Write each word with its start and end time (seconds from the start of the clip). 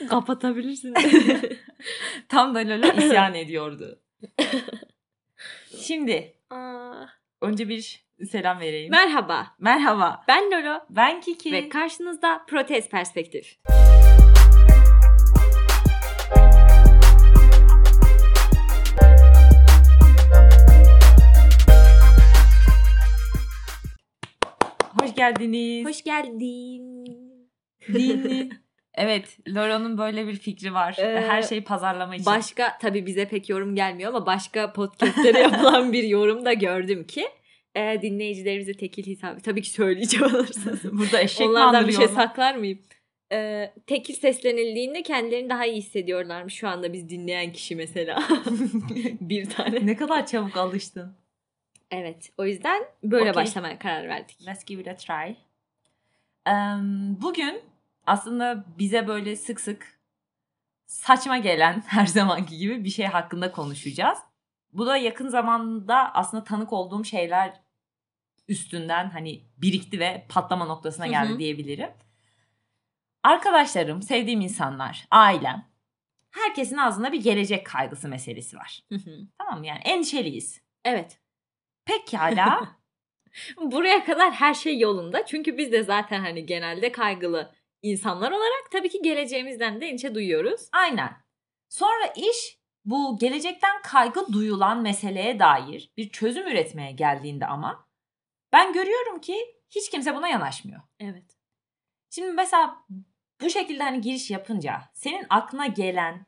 Kapatabilirsin. 0.08 0.94
Tam 2.28 2.54
da 2.54 2.58
Lola 2.58 2.92
isyan 2.92 3.34
ediyordu. 3.42 4.02
Şimdi 5.80 6.34
Aa. 6.50 7.04
önce 7.42 7.68
bir 7.68 8.06
selam 8.30 8.60
vereyim. 8.60 8.90
Merhaba. 8.90 9.46
Merhaba. 9.58 10.24
Ben 10.28 10.50
Lolo 10.50 10.78
Ben 10.90 11.20
Kiki. 11.20 11.52
ve 11.52 11.68
karşınızda 11.68 12.44
Protez 12.48 12.88
Perspektif. 12.88 13.58
Hoş 25.00 25.14
geldiniz. 25.14 25.86
Hoş 25.86 26.04
geldin. 26.04 27.04
Dini. 27.92 28.50
Evet, 28.96 29.38
Lora'nın 29.48 29.98
böyle 29.98 30.26
bir 30.26 30.36
fikri 30.36 30.74
var. 30.74 30.96
Ee, 30.98 31.20
Her 31.28 31.42
şey 31.42 31.64
pazarlama 31.64 32.14
için. 32.14 32.26
Başka 32.26 32.78
tabii 32.78 33.06
bize 33.06 33.28
pek 33.28 33.48
yorum 33.48 33.74
gelmiyor 33.74 34.10
ama 34.10 34.26
başka 34.26 34.72
podcastlere 34.72 35.38
yapılan 35.42 35.92
bir 35.92 36.04
yorum 36.04 36.44
da 36.44 36.52
gördüm 36.52 37.06
ki 37.06 37.28
e, 37.76 38.02
dinleyicilerimize 38.02 38.72
tekil 38.74 39.06
hesabı 39.06 39.40
tabii 39.40 39.62
ki 39.62 39.70
söyleyeceğim 39.70 40.26
olursanız. 40.34 40.84
Burada 40.92 41.20
eşek 41.20 41.48
Onlardan 41.48 41.88
bir 41.88 41.92
şey 41.92 42.08
saklar 42.08 42.54
mıyım? 42.54 42.78
E, 43.32 43.72
tekil 43.86 44.14
seslenildiğinde 44.14 45.02
kendilerini 45.02 45.50
daha 45.50 45.66
iyi 45.66 45.76
hissediyorlarmış 45.76 46.54
şu 46.54 46.68
anda 46.68 46.92
biz 46.92 47.08
dinleyen 47.08 47.52
kişi 47.52 47.76
mesela. 47.76 48.22
bir 49.20 49.50
tane. 49.50 49.86
ne 49.86 49.96
kadar 49.96 50.26
çabuk 50.26 50.56
alıştın. 50.56 51.16
Evet 51.90 52.32
o 52.38 52.44
yüzden 52.44 52.82
böyle 53.02 53.30
Okey. 53.30 53.42
başlamaya 53.42 53.78
karar 53.78 54.08
verdik. 54.08 54.46
Let's 54.46 54.64
give 54.64 54.80
it 54.82 54.88
a 54.88 54.96
try. 54.96 55.36
Em, 56.46 57.16
bugün 57.22 57.60
aslında 58.06 58.64
bize 58.78 59.08
böyle 59.08 59.36
sık 59.36 59.60
sık 59.60 60.00
saçma 60.86 61.38
gelen 61.38 61.80
her 61.86 62.06
zamanki 62.06 62.56
gibi 62.58 62.84
bir 62.84 62.90
şey 62.90 63.06
hakkında 63.06 63.52
konuşacağız. 63.52 64.18
Bu 64.72 64.86
da 64.86 64.96
yakın 64.96 65.28
zamanda 65.28 66.14
aslında 66.14 66.44
tanık 66.44 66.72
olduğum 66.72 67.04
şeyler 67.04 67.60
üstünden 68.48 69.10
hani 69.10 69.44
birikti 69.56 70.00
ve 70.00 70.26
patlama 70.28 70.64
noktasına 70.64 71.06
Hı 71.06 71.10
geldi 71.10 71.32
hı. 71.32 71.38
diyebilirim. 71.38 71.90
Arkadaşlarım, 73.22 74.02
sevdiğim 74.02 74.40
insanlar, 74.40 75.06
ailem, 75.10 75.66
herkesin 76.30 76.76
ağzında 76.76 77.12
bir 77.12 77.22
gelecek 77.22 77.66
kaygısı 77.66 78.08
meselesi 78.08 78.56
var. 78.56 78.82
Hı 78.88 78.94
hı. 78.94 79.26
Tamam 79.38 79.58
mı? 79.58 79.66
Yani 79.66 79.80
endişeliyiz. 79.84 80.60
evet. 80.84 81.20
Pekala 81.84 82.76
Buraya 83.56 84.04
kadar 84.04 84.32
her 84.32 84.54
şey 84.54 84.78
yolunda. 84.78 85.26
Çünkü 85.26 85.58
biz 85.58 85.72
de 85.72 85.82
zaten 85.82 86.20
hani 86.20 86.46
genelde 86.46 86.92
kaygılı 86.92 87.54
insanlar 87.90 88.30
olarak 88.32 88.70
tabii 88.72 88.88
ki 88.88 89.02
geleceğimizden 89.02 89.80
de 89.80 89.86
endişe 89.86 90.14
duyuyoruz. 90.14 90.68
Aynen. 90.72 91.10
Sonra 91.68 92.06
iş 92.16 92.58
bu 92.84 93.18
gelecekten 93.20 93.82
kaygı 93.82 94.32
duyulan 94.32 94.82
meseleye 94.82 95.38
dair 95.38 95.92
bir 95.96 96.10
çözüm 96.10 96.48
üretmeye 96.48 96.92
geldiğinde 96.92 97.46
ama 97.46 97.88
ben 98.52 98.72
görüyorum 98.72 99.20
ki 99.20 99.36
hiç 99.70 99.90
kimse 99.90 100.14
buna 100.14 100.28
yanaşmıyor. 100.28 100.80
Evet. 101.00 101.36
Şimdi 102.10 102.32
mesela 102.32 102.76
bu 103.40 103.50
şekilde 103.50 103.82
hani 103.82 104.00
giriş 104.00 104.30
yapınca 104.30 104.82
senin 104.94 105.26
aklına 105.30 105.66
gelen 105.66 106.26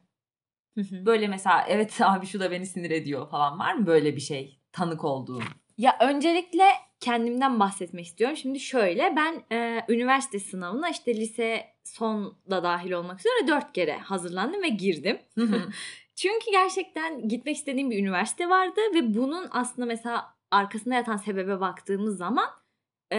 böyle 0.76 1.28
mesela 1.28 1.64
evet 1.68 2.00
abi 2.00 2.26
şu 2.26 2.40
da 2.40 2.50
beni 2.50 2.66
sinir 2.66 2.90
ediyor 2.90 3.30
falan 3.30 3.58
var 3.58 3.74
mı 3.74 3.86
böyle 3.86 4.16
bir 4.16 4.20
şey 4.20 4.60
tanık 4.72 5.04
olduğun? 5.04 5.42
Ya 5.78 5.96
öncelikle 6.00 6.64
kendimden 7.00 7.60
bahsetmek 7.60 8.06
istiyorum. 8.06 8.36
Şimdi 8.36 8.60
şöyle 8.60 9.16
ben 9.16 9.56
e, 9.56 9.84
üniversite 9.88 10.38
sınavına 10.38 10.90
işte 10.90 11.14
lise 11.14 11.64
son 11.84 12.38
da 12.50 12.62
dahil 12.62 12.92
olmak 12.92 13.20
üzere 13.20 13.48
dört 13.48 13.72
kere 13.72 13.98
hazırlandım 13.98 14.62
ve 14.62 14.68
girdim. 14.68 15.18
Çünkü 16.16 16.50
gerçekten 16.52 17.28
gitmek 17.28 17.56
istediğim 17.56 17.90
bir 17.90 17.98
üniversite 17.98 18.48
vardı 18.48 18.80
ve 18.94 19.14
bunun 19.14 19.46
aslında 19.50 19.86
mesela 19.86 20.34
arkasında 20.50 20.94
yatan 20.94 21.16
sebebe 21.16 21.60
baktığımız 21.60 22.16
zaman 22.16 22.46
e, 23.12 23.18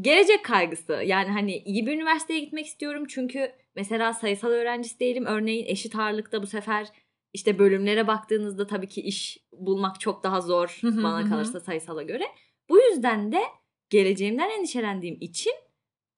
gelecek 0.00 0.44
kaygısı. 0.44 0.92
Yani 0.92 1.28
hani 1.28 1.56
iyi 1.56 1.86
bir 1.86 1.92
üniversiteye 1.92 2.40
gitmek 2.40 2.66
istiyorum 2.66 3.04
çünkü 3.08 3.52
mesela 3.76 4.12
sayısal 4.12 4.48
öğrencisi 4.48 5.00
değilim. 5.00 5.26
Örneğin 5.26 5.66
eşit 5.66 5.96
ağırlıkta 5.96 6.42
bu 6.42 6.46
sefer 6.46 6.86
işte 7.32 7.58
bölümlere 7.58 8.06
baktığınızda 8.06 8.66
tabii 8.66 8.88
ki 8.88 9.00
iş 9.00 9.38
bulmak 9.52 10.00
çok 10.00 10.24
daha 10.24 10.40
zor 10.40 10.80
bana 10.82 11.28
kalırsa 11.28 11.60
sayısala 11.60 12.02
göre. 12.02 12.24
Bu 12.68 12.78
yüzden 12.78 13.32
de 13.32 13.42
geleceğimden 13.90 14.50
endişelendiğim 14.50 15.18
için 15.20 15.52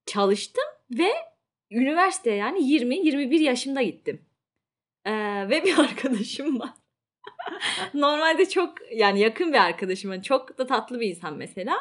çalıştım 0.06 0.64
ve 0.90 1.10
üniversiteye 1.70 2.36
yani 2.36 2.58
20-21 2.58 3.42
yaşımda 3.42 3.82
gittim. 3.82 4.26
Ee, 5.04 5.12
ve 5.50 5.64
bir 5.64 5.78
arkadaşım 5.84 6.60
var. 6.60 6.70
Normalde 7.94 8.48
çok 8.48 8.74
yani 8.92 9.20
yakın 9.20 9.52
bir 9.52 9.58
arkadaşım. 9.58 10.12
Yani 10.12 10.22
çok 10.22 10.58
da 10.58 10.66
tatlı 10.66 11.00
bir 11.00 11.06
insan 11.06 11.36
mesela. 11.36 11.76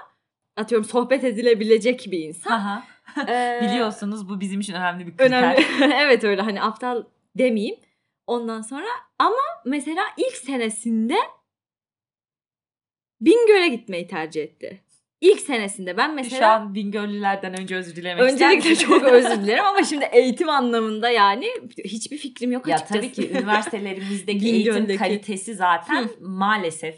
Atıyorum 0.57 0.87
sohbet 0.87 1.23
edilebilecek 1.23 2.07
bir 2.11 2.19
insan. 2.19 2.83
Ee, 3.27 3.59
Biliyorsunuz 3.63 4.29
bu 4.29 4.39
bizim 4.41 4.59
için 4.59 4.73
önemli 4.73 5.07
bir 5.07 5.17
kriter. 5.17 5.25
Önemli. 5.27 5.93
evet 5.93 6.23
öyle 6.23 6.41
hani 6.41 6.61
aptal 6.61 7.03
demeyeyim. 7.37 7.75
Ondan 8.27 8.61
sonra 8.61 8.87
ama 9.19 9.41
mesela 9.65 10.03
ilk 10.17 10.35
senesinde 10.35 11.15
Bingöl'e 13.21 13.67
gitmeyi 13.67 14.07
tercih 14.07 14.43
etti. 14.43 14.81
İlk 15.21 15.39
senesinde 15.39 15.97
ben 15.97 16.09
Şu 16.09 16.15
mesela 16.15 16.55
an 16.55 16.75
Bingöllülerden 16.75 17.59
önce 17.61 17.75
özür 17.75 17.95
dilemek 17.95 18.29
ister 18.29 18.45
öncelikle 18.47 18.69
misin? 18.69 18.85
çok 18.87 19.03
özür 19.03 19.29
dilerim 19.43 19.65
ama 19.65 19.83
şimdi 19.83 20.05
eğitim 20.11 20.49
anlamında 20.49 21.09
yani 21.09 21.47
hiçbir 21.85 22.17
fikrim 22.17 22.51
yok 22.51 22.67
Ya 22.67 22.75
açıkçası. 22.75 22.99
tabii 23.01 23.11
ki 23.11 23.31
üniversitelerimizdeki 23.31 24.45
eğitim 24.49 24.97
kalitesi 24.97 25.55
zaten 25.55 26.09
maalesef 26.19 26.95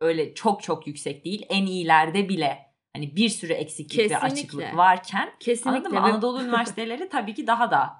öyle 0.00 0.34
çok 0.34 0.62
çok 0.62 0.86
yüksek 0.86 1.24
değil. 1.24 1.46
En 1.48 1.66
iyilerde 1.66 2.28
bile 2.28 2.58
hani 2.96 3.16
bir 3.16 3.28
sürü 3.28 3.52
eksiklik 3.52 3.98
ve 3.98 4.02
Kesinlikle. 4.08 4.26
açıklık 4.26 4.76
varken 4.76 5.30
Kesinlikle. 5.40 5.70
anladın 5.70 5.92
mı? 5.92 5.96
Ve- 5.98 6.12
Anadolu 6.12 6.42
üniversiteleri 6.42 7.08
tabii 7.08 7.34
ki 7.34 7.46
daha 7.46 7.70
da 7.70 7.90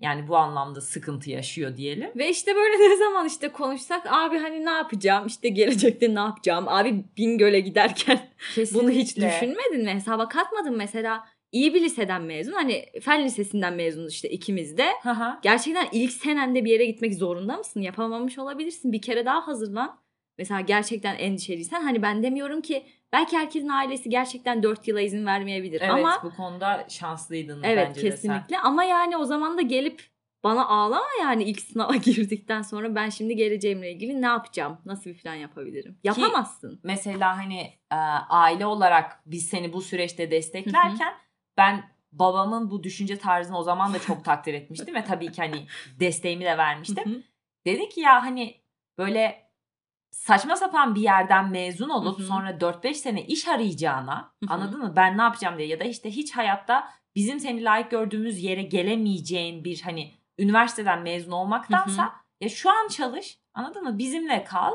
yani 0.00 0.28
bu 0.28 0.36
anlamda 0.36 0.80
sıkıntı 0.80 1.30
yaşıyor 1.30 1.76
diyelim. 1.76 2.10
Ve 2.16 2.30
işte 2.30 2.54
böyle 2.54 2.78
ne 2.90 2.96
zaman 2.96 3.26
işte 3.26 3.48
konuşsak 3.48 4.06
abi 4.06 4.38
hani 4.38 4.64
ne 4.64 4.70
yapacağım? 4.70 5.26
İşte 5.26 5.48
gelecekte 5.48 6.14
ne 6.14 6.18
yapacağım? 6.18 6.68
Abi 6.68 7.04
Bingöl'e 7.16 7.60
giderken 7.60 8.18
bunu 8.74 8.90
hiç 8.90 9.14
Kesinlikle. 9.14 9.36
düşünmedin 9.36 9.84
mi? 9.84 9.90
Hesaba 9.90 10.28
katmadın 10.28 10.76
mesela 10.76 11.24
iyi 11.52 11.74
bir 11.74 11.80
liseden 11.80 12.22
mezun 12.22 12.52
hani 12.52 12.86
fen 13.02 13.24
lisesinden 13.24 13.74
mezunuz 13.74 14.12
işte 14.12 14.28
ikimiz 14.28 14.78
de. 14.78 14.86
Hı. 15.02 15.14
gerçekten 15.42 15.86
ilk 15.92 16.12
senende 16.12 16.64
bir 16.64 16.70
yere 16.70 16.84
gitmek 16.84 17.14
zorunda 17.14 17.56
mısın? 17.56 17.80
Yapamamış 17.80 18.38
olabilirsin. 18.38 18.92
Bir 18.92 19.02
kere 19.02 19.26
daha 19.26 19.46
hazırlan. 19.46 20.04
Mesela 20.38 20.60
gerçekten 20.60 21.16
endişeliysen 21.16 21.82
hani 21.82 22.02
ben 22.02 22.22
demiyorum 22.22 22.62
ki 22.62 22.86
belki 23.14 23.38
herkesin 23.38 23.68
ailesi 23.68 24.10
gerçekten 24.10 24.62
4 24.62 24.88
yıla 24.88 25.00
izin 25.00 25.26
vermeyebilir 25.26 25.80
Evet 25.80 25.90
ama 25.90 26.20
bu 26.22 26.36
konuda 26.36 26.86
şanslıydın 26.88 27.62
Evet 27.62 27.88
bence 27.88 28.00
de 28.02 28.04
sen. 28.04 28.10
kesinlikle 28.10 28.58
ama 28.58 28.84
yani 28.84 29.16
o 29.16 29.24
zaman 29.24 29.58
da 29.58 29.62
gelip 29.62 30.02
bana 30.44 30.66
ağlama 30.68 31.06
yani 31.20 31.44
ilk 31.44 31.60
sınava 31.60 31.96
girdikten 32.04 32.62
sonra 32.62 32.94
ben 32.94 33.08
şimdi 33.08 33.36
geleceğimle 33.36 33.92
ilgili 33.92 34.22
ne 34.22 34.26
yapacağım? 34.26 34.78
Nasıl 34.84 35.10
bir 35.10 35.18
plan 35.18 35.34
yapabilirim? 35.34 35.98
Yapamazsın. 36.04 36.80
Mesela 36.82 37.38
hani 37.38 37.60
e, 37.92 37.96
aile 38.28 38.66
olarak 38.66 39.20
biz 39.26 39.46
seni 39.46 39.72
bu 39.72 39.82
süreçte 39.82 40.30
desteklerken 40.30 41.14
ben 41.56 41.84
babamın 42.12 42.70
bu 42.70 42.82
düşünce 42.82 43.18
tarzını 43.18 43.58
o 43.58 43.62
zaman 43.62 43.94
da 43.94 43.98
çok 43.98 44.24
takdir 44.24 44.54
etmiştim 44.54 44.94
ve 44.94 45.04
tabii 45.04 45.32
ki 45.32 45.42
hani 45.42 45.66
desteğimi 46.00 46.44
de 46.44 46.58
vermiştim. 46.58 47.04
Hı 47.04 47.10
hı. 47.10 47.22
Dedi 47.66 47.88
ki 47.88 48.00
ya 48.00 48.22
hani 48.22 48.60
böyle 48.98 49.43
saçma 50.14 50.56
sapan 50.56 50.94
bir 50.94 51.00
yerden 51.00 51.50
mezun 51.50 51.88
olup 51.88 52.18
Hı 52.18 52.22
hı. 52.22 52.26
sonra 52.26 52.50
4-5 52.50 52.94
sene 52.94 53.26
iş 53.26 53.48
arayacağına 53.48 54.32
Hı 54.40 54.46
hı. 54.46 54.54
anladın 54.54 54.80
mı? 54.80 54.92
Ben 54.96 55.18
ne 55.18 55.22
yapacağım 55.22 55.58
diye 55.58 55.68
ya 55.68 55.80
da 55.80 55.84
işte 55.84 56.10
hiç 56.10 56.36
hayatta 56.36 56.88
bizim 57.14 57.40
seni 57.40 57.64
layık 57.64 57.90
gördüğümüz 57.90 58.42
yere 58.42 58.62
gelemeyeceğin 58.62 59.64
bir 59.64 59.80
hani 59.80 60.14
üniversiteden 60.38 61.02
mezun 61.02 61.32
olmaktansa 61.32 62.12
ya 62.40 62.48
şu 62.48 62.70
an 62.70 62.88
çalış 62.88 63.38
anladın 63.54 63.82
mı? 63.84 63.98
Bizimle 63.98 64.44
kal. 64.44 64.72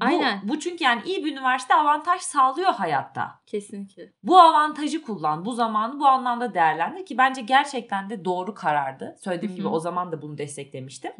Bu, 0.00 0.06
Aynen. 0.06 0.40
Bu 0.48 0.60
çünkü 0.60 0.84
yani 0.84 1.02
iyi 1.04 1.24
bir 1.24 1.32
üniversite 1.32 1.74
avantaj 1.74 2.22
sağlıyor 2.22 2.72
hayatta. 2.72 3.40
Kesinlikle. 3.46 4.12
Bu 4.22 4.40
avantajı 4.40 5.02
kullan. 5.02 5.44
Bu 5.44 5.52
zamanı 5.52 6.00
bu 6.00 6.06
anlamda 6.06 6.54
değerlendir 6.54 7.06
ki 7.06 7.18
bence 7.18 7.42
gerçekten 7.42 8.10
de 8.10 8.24
doğru 8.24 8.54
karardı. 8.54 9.16
Söylediğim 9.20 9.52
Hı 9.52 9.54
hı. 9.54 9.58
gibi 9.58 9.68
o 9.68 9.80
zaman 9.80 10.12
da 10.12 10.22
bunu 10.22 10.38
desteklemiştim. 10.38 11.12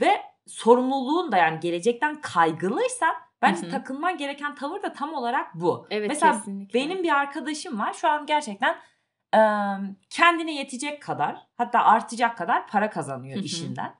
Ve 0.00 0.22
sorumluluğun 0.50 1.32
da 1.32 1.36
yani 1.36 1.60
gelecekten 1.60 2.20
kaygılıysan 2.20 3.14
bence 3.42 3.62
Hı 3.62 3.66
hı. 3.66 3.70
takınman 3.70 4.16
gereken 4.16 4.54
tavır 4.54 4.82
da 4.82 4.92
tam 4.92 5.14
olarak 5.14 5.54
bu. 5.54 5.86
Evet 5.90 6.08
Mesela 6.08 6.32
kesinlikle. 6.32 6.80
benim 6.80 7.02
bir 7.02 7.14
arkadaşım 7.16 7.78
var. 7.78 7.92
Şu 7.92 8.08
an 8.08 8.26
gerçekten 8.26 8.76
e, 9.34 9.40
kendine 10.10 10.54
yetecek 10.54 11.02
kadar 11.02 11.46
hatta 11.56 11.84
artacak 11.84 12.38
kadar 12.38 12.66
para 12.66 12.90
kazanıyor 12.90 13.36
Hı 13.36 13.40
hı. 13.40 13.44
işinden. 13.44 13.94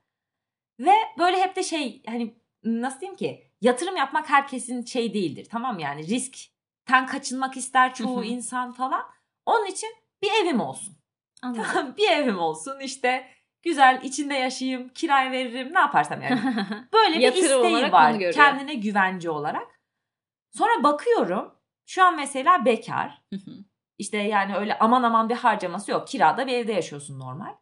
Ve 0.81 0.95
böyle 1.19 1.43
hep 1.43 1.57
de 1.57 1.63
şey 1.63 2.03
hani 2.07 2.35
nasıl 2.65 3.01
diyeyim 3.01 3.17
ki 3.17 3.51
yatırım 3.61 3.97
yapmak 3.97 4.31
herkesin 4.31 4.85
şey 4.85 5.15
değildir. 5.15 5.47
Tamam 5.51 5.79
yani 5.79 6.07
riskten 6.07 7.07
kaçınmak 7.07 7.57
ister 7.57 7.95
çoğu 7.95 8.25
insan 8.25 8.73
falan. 8.73 9.03
Onun 9.47 9.67
için 9.67 9.91
bir 10.23 10.31
evim 10.43 10.61
olsun. 10.61 10.97
Anladım. 11.43 11.65
Tamam 11.73 11.97
bir 11.97 12.11
evim 12.11 12.39
olsun 12.39 12.81
işte 12.81 13.27
güzel 13.63 14.01
içinde 14.03 14.35
yaşayayım, 14.35 14.89
kiraya 14.89 15.31
veririm, 15.33 15.75
ne 15.75 15.79
yaparsam 15.79 16.23
yani. 16.23 16.41
Böyle 16.93 17.19
bir 17.19 17.33
isteği 17.33 17.93
var 17.93 18.13
kendine 18.33 18.75
güvence 18.75 19.31
olarak. 19.31 19.81
Sonra 20.51 20.83
bakıyorum 20.83 21.55
şu 21.87 22.05
an 22.05 22.17
mesela 22.17 22.65
bekar. 22.65 23.23
İşte 23.99 24.17
yani 24.19 24.57
öyle 24.57 24.79
aman 24.79 25.03
aman 25.03 25.29
bir 25.29 25.35
harcaması 25.35 25.91
yok. 25.91 26.09
Kirada 26.09 26.47
bir 26.47 26.53
evde 26.53 26.73
yaşıyorsun 26.73 27.19
normal. 27.21 27.55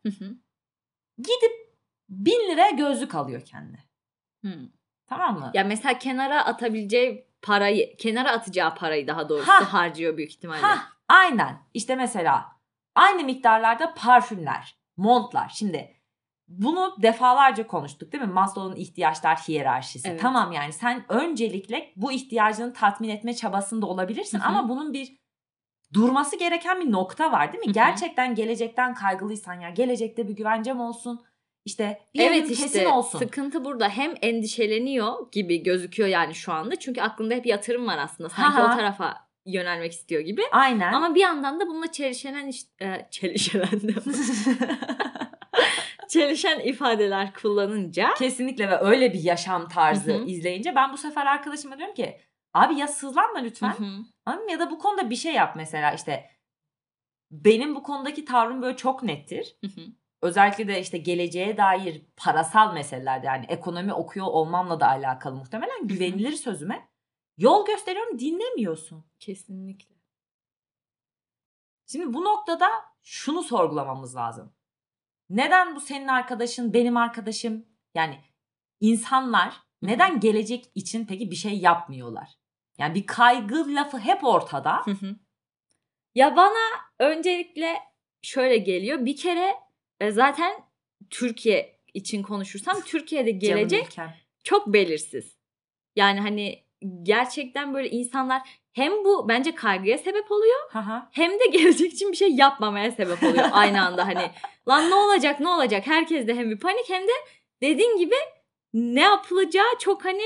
Gidip 1.19 1.77
bin 2.09 2.50
liraya 2.50 2.71
gözlük 2.71 3.15
alıyor 3.15 3.43
kendine. 3.45 3.85
Tamam 5.06 5.39
mı? 5.39 5.50
Ya 5.55 5.65
mesela 5.65 5.99
kenara 5.99 6.45
atabileceği 6.45 7.29
parayı, 7.43 7.97
kenara 7.97 8.31
atacağı 8.33 8.75
parayı 8.75 9.06
daha 9.06 9.29
doğrusu 9.29 9.49
Ha. 9.53 9.73
harcıyor 9.73 10.17
büyük 10.17 10.31
ihtimalle. 10.31 10.61
Ha, 10.61 10.79
aynen. 11.09 11.62
İşte 11.75 11.97
mesela 11.97 12.47
aynı 12.95 13.25
miktarlarda 13.25 13.95
parfümler, 13.95 14.77
montlar. 14.99 15.49
Şimdi 15.55 15.95
bunu 16.49 16.97
defalarca 17.03 17.67
konuştuk 17.67 18.12
değil 18.12 18.25
mi? 18.25 18.33
Maslow'un 18.33 18.77
ihtiyaçlar 18.77 19.37
hiyerarşisi. 19.37 20.09
Evet. 20.09 20.21
Tamam 20.21 20.53
yani 20.53 20.73
sen 20.73 21.05
öncelikle 21.09 21.93
bu 21.97 22.12
ihtiyacını 22.12 22.73
tatmin 22.73 23.09
etme 23.09 23.35
çabasında 23.35 23.87
olabilirsin 23.87 24.39
Hı 24.39 24.43
hı. 24.43 24.49
ama 24.49 24.69
bunun 24.69 24.93
bir 24.93 25.19
durması 25.95 26.39
gereken 26.39 26.81
bir 26.81 26.93
nokta 26.93 27.33
var 27.33 27.53
değil 27.53 27.61
mi? 27.61 27.67
Hı 27.67 27.71
hı. 27.71 27.75
Gerçekten 27.75 28.35
gelecekten 28.35 28.95
kaygılıysan 28.95 29.61
ya 29.61 29.71
gelecekte 29.71 30.29
bir 30.29 30.37
güvencem 30.37 30.81
olsun. 30.81 31.25
İşte 31.65 32.00
bir 32.15 32.21
evet 32.21 32.50
işte 32.50 32.62
kesin 32.62 32.85
olsun. 32.85 33.19
sıkıntı 33.19 33.65
burada 33.65 33.89
hem 33.89 34.15
endişeleniyor 34.23 35.33
gibi 35.33 35.62
gözüküyor 35.62 36.09
yani 36.09 36.35
şu 36.35 36.53
anda. 36.53 36.77
Çünkü 36.77 37.00
aklında 37.00 37.35
hep 37.35 37.47
yatırım 37.47 37.87
var 37.87 37.99
aslında. 37.99 38.29
Sanki 38.29 38.59
Ha 38.59 38.73
o 38.73 38.77
tarafa 38.77 39.27
yönelmek 39.53 39.93
istiyor 39.93 40.21
gibi. 40.21 40.43
Aynen. 40.53 40.93
Ama 40.93 41.15
bir 41.15 41.21
yandan 41.21 41.61
da 41.61 41.67
bununla 41.67 41.93
çelişen 41.93 42.47
işte, 42.47 42.85
e, 42.85 43.09
çelişen 43.11 43.69
çelişen 46.09 46.61
ifadeler 46.61 47.35
kullanınca 47.35 48.15
Kesinlikle 48.19 48.71
ve 48.71 48.79
öyle 48.79 49.12
bir 49.12 49.23
yaşam 49.23 49.69
tarzı 49.69 50.12
Hı 50.12 50.19
hı. 50.19 50.25
izleyince 50.25 50.75
ben 50.75 50.93
bu 50.93 50.97
sefer 50.97 51.27
arkadaşıma 51.27 51.79
diyorum 51.79 51.95
ki 51.95 52.21
abi 52.55 52.79
ya 52.79 52.89
sızlanma 52.89 53.39
lütfen. 53.39 53.73
Hı 53.73 53.85
hı. 53.85 53.99
Anladın 54.27 54.45
mı? 54.45 54.53
Ya 54.53 54.59
da 54.59 54.71
bu 54.71 54.79
konuda 54.79 55.11
bir 55.11 55.17
şey 55.17 55.35
yap 55.35 55.56
mesela 55.56 55.93
işte 55.93 56.31
benim 57.31 57.75
bu 57.75 57.83
konudaki 57.83 58.25
tavrım 58.25 58.62
böyle 58.62 58.77
çok 58.77 59.03
nettir. 59.03 59.56
Hı 59.65 59.67
hı. 59.67 59.85
Özellikle 60.23 60.69
de 60.69 60.81
işte 60.81 60.99
geleceğe 60.99 61.56
dair 61.56 62.03
parasal 62.17 62.75
meselelerde 62.75 63.27
yani 63.27 63.45
ekonomi 63.49 63.93
okuyor 63.93 64.27
olmamla 64.27 64.81
da 64.81 64.89
alakalı 64.89 65.37
muhtemelen 65.37 65.89
güvenilir 65.89 66.33
sözüme 66.33 66.88
yol 67.38 67.67
gösteriyorum 67.67 68.19
dinlemiyorsun. 68.19 69.05
kesinlikle. 69.20 69.94
Şimdi 71.87 72.14
bu 72.14 72.25
noktada 72.25 72.69
şunu 73.02 73.43
sorgulamamız 73.43 74.17
lazım. 74.17 74.52
Neden 75.31 75.76
bu 75.76 75.81
senin 75.81 76.08
arkadaşın, 76.08 76.75
benim 76.75 76.96
arkadaşım? 76.96 77.67
Yani 77.94 78.20
insanlar 78.81 79.55
neden 79.82 80.20
gelecek 80.20 80.70
için 80.75 81.06
peki 81.06 81.31
bir 81.31 81.37
şey 81.37 81.58
yapmıyorlar? 81.58 82.38
Yani 82.79 82.94
bir 82.94 83.06
kaygı 83.06 83.75
lafı 83.75 83.99
hep 83.99 84.25
ortada. 84.25 84.85
Ya 86.14 86.37
bana 86.37 86.58
öncelikle 86.99 87.79
şöyle 88.23 88.56
geliyor. 88.56 89.05
Bir 89.05 89.17
kere 89.17 89.55
e, 90.00 90.11
zaten 90.11 90.64
Türkiye 91.11 91.81
için 91.94 92.23
konuşursam 92.23 92.81
Türkiye'de 92.81 93.31
gelecek 93.31 93.96
çok 94.44 94.67
belirsiz. 94.67 95.38
Yani 95.96 96.20
hani 96.20 96.68
gerçekten 97.02 97.75
böyle 97.75 97.90
insanlar 97.90 98.42
hem 98.72 98.92
bu 98.92 99.28
bence 99.28 99.54
kaygıya 99.54 99.98
sebep 99.98 100.32
oluyor 100.32 100.58
hı. 100.72 101.02
hem 101.12 101.30
de 101.32 101.46
gelecek 101.52 101.92
için 101.92 102.12
bir 102.12 102.16
şey 102.16 102.30
yapmamaya 102.30 102.90
sebep 102.90 103.22
oluyor 103.22 103.48
aynı 103.52 103.86
anda 103.86 104.06
hani 104.06 104.30
lan 104.69 104.90
ne 104.90 104.94
olacak 104.94 105.40
ne 105.40 105.48
olacak 105.48 105.86
herkes 105.86 106.26
de 106.26 106.34
hem 106.34 106.50
bir 106.50 106.58
panik 106.58 106.88
hem 106.88 107.02
de 107.02 107.12
dediğin 107.62 107.98
gibi 107.98 108.14
ne 108.75 109.00
yapılacağı 109.00 109.78
çok 109.80 110.04
hani 110.04 110.22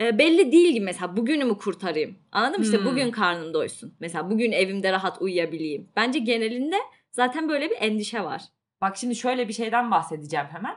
e, 0.00 0.18
belli 0.18 0.52
değil 0.52 0.72
gibi 0.72 0.84
mesela 0.84 1.16
bugünümü 1.16 1.58
kurtarayım 1.58 2.18
anladın 2.32 2.58
mı 2.60 2.64
işte 2.64 2.78
Hmm. 2.78 2.84
bugün 2.86 3.10
karnım 3.10 3.54
doysun 3.54 3.96
mesela 4.00 4.30
bugün 4.30 4.52
evimde 4.52 4.92
rahat 4.92 5.22
uyuyabileyim 5.22 5.88
bence 5.96 6.18
genelinde 6.18 6.76
zaten 7.12 7.48
böyle 7.48 7.70
bir 7.70 7.76
endişe 7.80 8.24
var. 8.24 8.42
Bak 8.80 8.96
şimdi 8.96 9.16
şöyle 9.16 9.48
bir 9.48 9.52
şeyden 9.52 9.90
bahsedeceğim 9.90 10.46
hemen. 10.46 10.76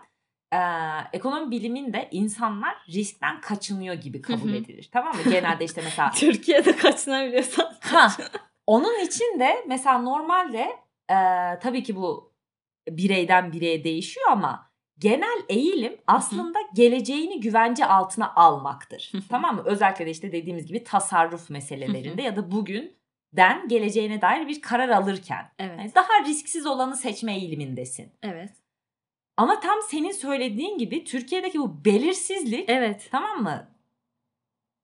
Ee, 0.54 0.58
ekonomi 1.14 1.52
biliminde 1.52 2.08
insanlar 2.12 2.76
riskten 2.90 3.42
kaçınıyor 3.42 3.96
gibi 3.96 4.22
kabul 4.22 4.54
edilir. 4.54 4.90
Tamam 4.92 5.16
mı? 5.16 5.22
Genelde 5.32 5.66
işte 5.66 5.82
mesela 5.84 6.12
Türkiye'de 6.16 6.76
kaçınabiliyorsan. 6.76 7.74
Ha, 7.82 8.12
onun 8.68 9.00
için 9.06 9.40
de 9.40 9.64
mesela 9.68 9.98
normalde 9.98 10.70
e, 11.10 11.18
tabii 11.62 11.84
ki 11.84 11.96
bu 11.96 12.34
bireyden 12.90 13.52
bireye 13.52 13.84
değişiyor 13.84 14.28
ama 14.32 14.70
genel 14.98 15.44
eğilim 15.50 15.98
aslında 16.08 16.60
geleceğini 16.74 17.40
güvence 17.40 17.86
altına 17.86 18.34
almaktır. 18.36 19.12
Tamam 19.30 19.56
mı? 19.56 19.64
Özellikle 19.66 20.06
de 20.06 20.12
işte 20.12 20.32
dediğimiz 20.32 20.66
gibi 20.66 20.84
tasarruf 20.84 21.50
meselelerinde 21.50 22.22
ya 22.22 22.36
da 22.36 22.52
bugünden 22.52 23.68
geleceğine 23.68 24.22
dair 24.22 24.48
bir 24.48 24.62
karar 24.62 24.90
alırken 24.90 25.52
Evet. 25.60 25.80
yani 25.80 25.92
daha 25.96 26.24
risksiz 26.28 26.66
olanı 26.66 26.96
seçme 26.98 27.36
eğilimindesin. 27.36 28.12
Evet. 28.24 28.52
Ama 29.40 29.60
tam 29.60 29.82
senin 29.82 30.12
söylediğin 30.12 30.78
gibi 30.78 31.04
Türkiye'deki 31.04 31.60
bu 31.60 31.86
belirsizlik 31.86 32.70
Evet. 32.70 33.08
tamam 33.12 33.44
mı? 33.44 33.68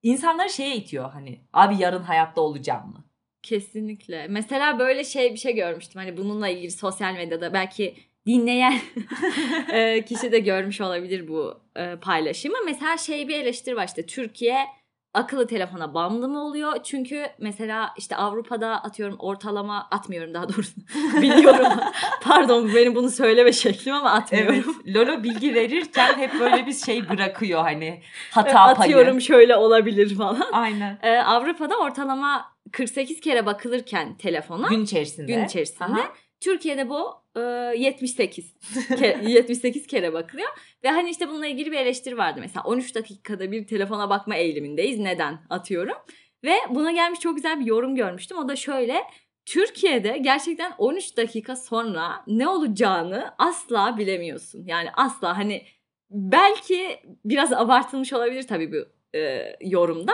İnsanları 0.03 0.49
şeye 0.49 0.75
itiyor 0.75 1.11
hani 1.11 1.39
abi 1.53 1.75
yarın 1.79 2.03
hayatta 2.03 2.41
olacağım 2.41 2.89
mı? 2.89 3.05
Kesinlikle. 3.43 4.27
Mesela 4.29 4.79
böyle 4.79 5.03
şey 5.03 5.33
bir 5.33 5.37
şey 5.37 5.55
görmüştüm. 5.55 6.01
Hani 6.01 6.17
bununla 6.17 6.47
ilgili 6.47 6.71
sosyal 6.71 7.13
medyada 7.13 7.53
belki 7.53 7.95
dinleyen 8.25 8.79
e, 9.71 10.05
kişi 10.05 10.31
de 10.31 10.39
görmüş 10.39 10.81
olabilir 10.81 11.27
bu 11.27 11.61
e, 11.75 11.95
paylaşımı. 11.95 12.57
Mesela 12.65 12.97
şey 12.97 13.27
bir 13.27 13.39
eleştiri 13.39 13.75
var 13.75 13.87
işte 13.87 14.05
Türkiye 14.05 14.65
akıllı 15.15 15.47
telefona 15.47 15.93
bağımlı 15.93 16.27
mı 16.29 16.43
oluyor? 16.43 16.83
Çünkü 16.83 17.25
mesela 17.39 17.93
işte 17.97 18.15
Avrupa'da 18.15 18.83
atıyorum 18.83 19.15
ortalama 19.19 19.87
atmıyorum 19.91 20.33
daha 20.33 20.49
doğrusu. 20.49 20.71
Biliyorum. 21.21 21.79
Pardon 22.21 22.71
benim 22.75 22.95
bunu 22.95 23.09
söyleme 23.09 23.51
şeklim 23.53 23.93
ama 23.95 24.11
atmıyorum. 24.11 24.55
Evet. 24.85 24.95
Lolo 24.95 25.23
bilgi 25.23 25.55
verirken 25.55 26.17
hep 26.17 26.39
böyle 26.39 26.65
bir 26.65 26.73
şey 26.73 27.09
bırakıyor 27.09 27.61
hani 27.61 28.01
hata 28.31 28.51
payı. 28.51 28.67
atıyorum 28.67 29.21
şöyle 29.31 29.55
olabilir 29.55 30.15
falan. 30.15 30.47
Aynen. 30.51 30.99
E, 31.03 31.17
Avrupa'da 31.17 31.77
ortalama 31.77 32.45
48 32.71 33.19
kere 33.19 33.45
bakılırken 33.45 34.17
telefona 34.17 34.67
Gün 34.67 34.83
içerisinde. 34.83 35.31
gün 35.31 35.45
içerisinde. 35.45 35.83
Aha. 35.83 36.09
Türkiye'de 36.41 36.89
bu 36.89 37.09
e, 37.35 37.39
78 37.77 38.55
ke- 38.89 39.29
78 39.29 39.87
kere 39.87 40.13
bakılıyor. 40.13 40.49
Ve 40.83 40.89
hani 40.89 41.09
işte 41.09 41.27
bununla 41.29 41.47
ilgili 41.47 41.71
bir 41.71 41.77
eleştiri 41.77 42.17
vardı. 42.17 42.39
Mesela 42.43 42.63
13 42.63 42.95
dakikada 42.95 43.51
bir 43.51 43.67
telefona 43.67 44.09
bakma 44.09 44.35
eğilimindeyiz. 44.35 44.99
Neden? 44.99 45.39
Atıyorum. 45.49 45.97
Ve 46.43 46.53
buna 46.69 46.91
gelmiş 46.91 47.19
çok 47.19 47.35
güzel 47.35 47.59
bir 47.59 47.65
yorum 47.65 47.95
görmüştüm. 47.95 48.37
O 48.37 48.49
da 48.49 48.55
şöyle 48.55 49.03
Türkiye'de 49.45 50.17
gerçekten 50.17 50.73
13 50.77 51.17
dakika 51.17 51.55
sonra 51.55 52.23
ne 52.27 52.47
olacağını 52.47 53.33
asla 53.37 53.97
bilemiyorsun. 53.97 54.65
Yani 54.65 54.89
asla 54.93 55.37
hani 55.37 55.65
belki 56.09 56.99
biraz 57.25 57.53
abartılmış 57.53 58.13
olabilir 58.13 58.47
tabii 58.47 58.71
bu 58.71 58.85
e, 59.17 59.55
yorumda. 59.61 60.13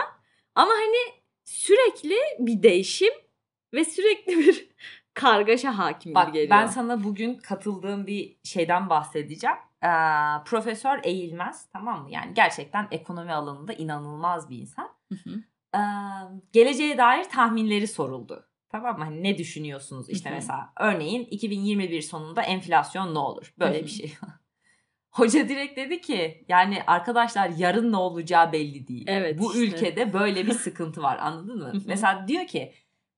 Ama 0.54 0.72
hani 0.72 1.22
sürekli 1.44 2.16
bir 2.38 2.62
değişim 2.62 3.12
ve 3.74 3.84
sürekli 3.84 4.38
bir 4.38 4.68
kargaşa 5.14 5.78
hakim 5.78 6.14
Bak 6.14 6.32
geliyor. 6.34 6.50
ben 6.50 6.66
sana 6.66 7.04
bugün 7.04 7.34
katıldığım 7.34 8.06
bir 8.06 8.36
şeyden 8.44 8.90
bahsedeceğim. 8.90 9.56
Ee, 9.82 9.88
Profesör 10.44 11.00
Eğilmez 11.04 11.66
tamam 11.72 12.02
mı? 12.02 12.10
Yani 12.10 12.34
gerçekten 12.34 12.88
ekonomi 12.90 13.32
alanında 13.32 13.72
inanılmaz 13.72 14.50
bir 14.50 14.58
insan. 14.58 14.88
Hı 15.08 15.14
hı. 15.14 15.42
Ee, 15.74 15.80
geleceğe 16.52 16.98
dair 16.98 17.24
tahminleri 17.24 17.88
soruldu. 17.88 18.44
Tamam 18.68 18.98
mı? 18.98 19.04
Hani 19.04 19.22
ne 19.22 19.38
düşünüyorsunuz? 19.38 20.10
İşte 20.10 20.28
Hı 20.28 20.32
hı. 20.32 20.36
mesela 20.36 20.72
örneğin 20.80 21.24
2021 21.24 22.02
sonunda 22.02 22.42
enflasyon 22.42 23.14
ne 23.14 23.18
olur? 23.18 23.54
Böyle 23.58 23.74
Hı 23.78 23.80
hı. 23.80 23.84
bir 23.84 23.90
şey. 23.90 24.14
Hoca 25.10 25.48
direkt 25.48 25.76
dedi 25.76 26.00
ki 26.00 26.44
yani 26.48 26.82
arkadaşlar 26.86 27.48
yarın 27.48 27.92
ne 27.92 27.96
olacağı 27.96 28.52
belli 28.52 28.86
değil. 28.86 29.04
Evet, 29.08 29.38
Bu 29.38 29.52
işte. 29.54 29.64
ülkede 29.64 30.12
böyle 30.12 30.46
bir 30.46 30.52
sıkıntı 30.52 31.02
var 31.02 31.18
anladın 31.18 31.58
mı? 31.58 31.68
Hı 31.72 31.76
hı. 31.76 31.82
mesela 31.86 32.28
diyor 32.28 32.46
ki 32.46 32.72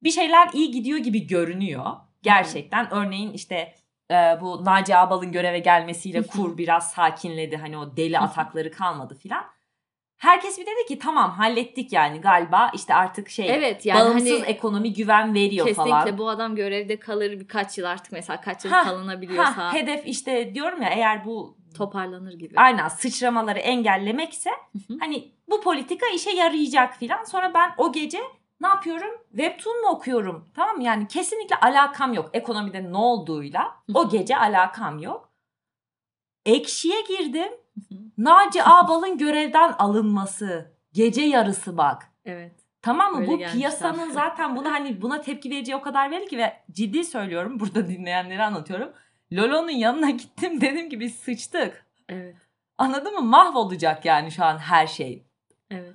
bir 0.05 0.11
şeyler 0.11 0.49
iyi 0.53 0.71
gidiyor 0.71 0.99
gibi 0.99 1.27
görünüyor. 1.27 1.85
Gerçekten 2.23 2.95
örneğin 2.95 3.33
işte 3.33 3.75
e, 4.11 4.15
bu 4.41 4.65
Naci 4.65 4.97
Ağbal'ın 4.97 5.33
göreve 5.33 5.59
gelmesiyle 5.59 6.23
kur 6.27 6.59
biraz 6.59 6.91
sakinledi. 6.91 7.57
Hani 7.57 7.79
o 7.79 7.97
deli 7.97 8.19
atakları 8.19 8.71
kalmadı 8.71 9.15
filan. 9.15 9.45
Herkes 10.17 10.59
bir 10.59 10.67
dedi 10.67 10.87
ki 10.89 10.99
tamam 10.99 11.31
hallettik 11.31 11.93
yani 11.93 12.21
galiba 12.21 12.71
işte 12.75 12.95
artık 12.95 13.29
şey 13.31 13.51
Evet 13.55 13.87
yani 13.87 14.01
bağımsız 14.01 14.31
hani 14.31 14.43
ekonomi 14.47 14.93
güven 14.93 15.35
veriyor 15.35 15.67
kesinlikle 15.67 15.91
falan. 15.93 16.19
bu 16.19 16.29
adam 16.29 16.57
görevde 16.57 16.99
kalır 16.99 17.31
birkaç 17.41 17.79
yıl 17.79 17.85
artık 17.87 18.13
mesela 18.13 18.41
kaç 18.41 18.65
yıl 18.65 18.73
Ha, 18.73 18.85
kalınabiliyorsa 18.85 19.57
Ha, 19.57 19.73
hedef 19.73 20.07
işte 20.07 20.55
diyorum 20.55 20.83
ya 20.83 20.89
eğer 20.89 21.25
bu 21.25 21.57
toparlanır 21.77 22.33
gibi. 22.33 22.55
aynen 22.57 22.89
sıçramaları 22.89 23.59
engellemekse 23.59 24.51
hani 25.01 25.33
bu 25.51 25.61
politika 25.61 26.07
işe 26.15 26.31
yarayacak 26.31 26.97
filan. 26.97 27.25
Sonra 27.25 27.55
ben 27.55 27.71
o 27.79 27.93
gece 27.93 28.19
ne 28.65 28.69
yapıyorum? 28.69 29.11
Webtoon 29.31 29.83
mu 29.83 29.89
okuyorum? 29.89 30.49
Tamam 30.55 30.77
mı? 30.77 30.83
Yani 30.83 31.09
kesinlikle 31.09 31.57
alakam 31.57 32.13
yok 32.13 32.31
ekonomide 32.33 32.93
ne 32.93 32.97
olduğuyla. 32.97 33.77
O 33.95 34.09
gece 34.11 34.37
alakam 34.37 34.99
yok. 34.99 35.33
Ekşi'ye 36.47 37.01
girdim. 37.01 37.53
Naci 38.19 38.63
Ağbal'ın 38.65 39.19
görevden 39.19 39.73
alınması. 39.79 40.75
Gece 40.93 41.23
yarısı 41.23 41.77
bak. 41.77 42.13
Evet. 42.25 42.53
Tamam 42.83 43.13
mı? 43.13 43.21
Öyle 43.21 43.33
Bu 43.33 43.39
piyasanın 43.39 44.11
zaten 44.11 44.57
buna 44.57 44.73
hani 44.73 45.03
buna 45.03 45.21
tepki 45.21 45.51
vereceği 45.51 45.77
o 45.77 45.83
kadar 45.83 46.11
belli 46.11 46.29
ki 46.29 46.39
ve 46.39 46.53
ciddi 46.73 47.05
söylüyorum 47.05 47.61
burada 47.61 47.89
dinleyenlere 47.89 48.45
anlatıyorum. 48.45 48.93
Lolo'nun 49.33 49.71
yanına 49.71 50.11
gittim 50.11 50.61
dedim 50.61 50.89
ki 50.89 51.01
biz 51.01 51.15
sıçtık. 51.15 51.87
Evet. 52.09 52.37
Anladın 52.79 53.15
mı? 53.15 53.23
Mahvolacak 53.23 54.05
yani 54.05 54.31
şu 54.31 54.45
an 54.45 54.59
her 54.59 54.87
şey. 54.87 55.27
Evet. 55.71 55.95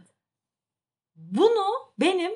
Bunu 1.16 1.66
benim 2.00 2.32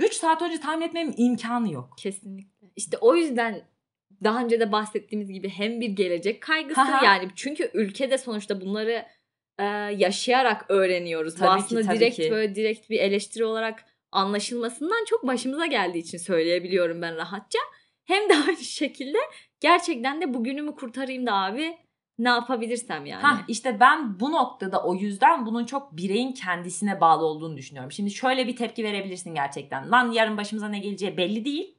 3 0.00 0.12
saat 0.14 0.42
önce 0.42 0.60
tahmin 0.60 0.86
etmemin 0.86 1.14
imkanı 1.16 1.72
yok. 1.72 1.94
Kesinlikle. 1.98 2.66
İşte 2.76 2.98
o 3.00 3.16
yüzden 3.16 3.62
daha 4.24 4.44
önce 4.44 4.60
de 4.60 4.72
bahsettiğimiz 4.72 5.32
gibi 5.32 5.48
hem 5.48 5.80
bir 5.80 5.88
gelecek 5.88 6.40
kaygısı 6.40 6.80
Haha. 6.80 7.04
yani 7.04 7.28
çünkü 7.36 7.70
ülkede 7.74 8.18
sonuçta 8.18 8.60
bunları 8.60 9.06
e, 9.58 9.64
yaşayarak 9.96 10.64
öğreniyoruz. 10.68 11.34
Bu 11.34 11.38
Tabii 11.38 11.58
ki, 11.58 11.64
aslında 11.64 11.82
tabii 11.82 11.96
direkt 11.98 12.16
ki. 12.16 12.30
böyle 12.30 12.54
direkt 12.54 12.90
bir 12.90 12.98
eleştiri 12.98 13.44
olarak 13.44 13.84
anlaşılmasından 14.12 15.04
çok 15.04 15.26
başımıza 15.26 15.66
geldiği 15.66 15.98
için 15.98 16.18
söyleyebiliyorum 16.18 17.02
ben 17.02 17.16
rahatça. 17.16 17.58
Hem 18.04 18.28
de 18.28 18.34
aynı 18.46 18.56
şekilde 18.56 19.18
gerçekten 19.60 20.22
de 20.22 20.34
bugünümü 20.34 20.74
kurtarayım 20.74 21.26
da 21.26 21.34
abi 21.34 21.76
ne 22.24 22.28
yapabilirsem 22.28 23.06
yani. 23.06 23.22
Ha 23.22 23.40
işte 23.48 23.80
ben 23.80 24.20
bu 24.20 24.32
noktada 24.32 24.82
o 24.82 24.94
yüzden 24.94 25.46
bunun 25.46 25.64
çok 25.64 25.96
bireyin 25.96 26.32
kendisine 26.32 27.00
bağlı 27.00 27.24
olduğunu 27.24 27.56
düşünüyorum. 27.56 27.92
Şimdi 27.92 28.10
şöyle 28.10 28.46
bir 28.46 28.56
tepki 28.56 28.84
verebilirsin 28.84 29.34
gerçekten. 29.34 29.90
Lan 29.90 30.10
yarın 30.10 30.36
başımıza 30.36 30.68
ne 30.68 30.78
geleceği 30.78 31.16
belli 31.16 31.44
değil. 31.44 31.74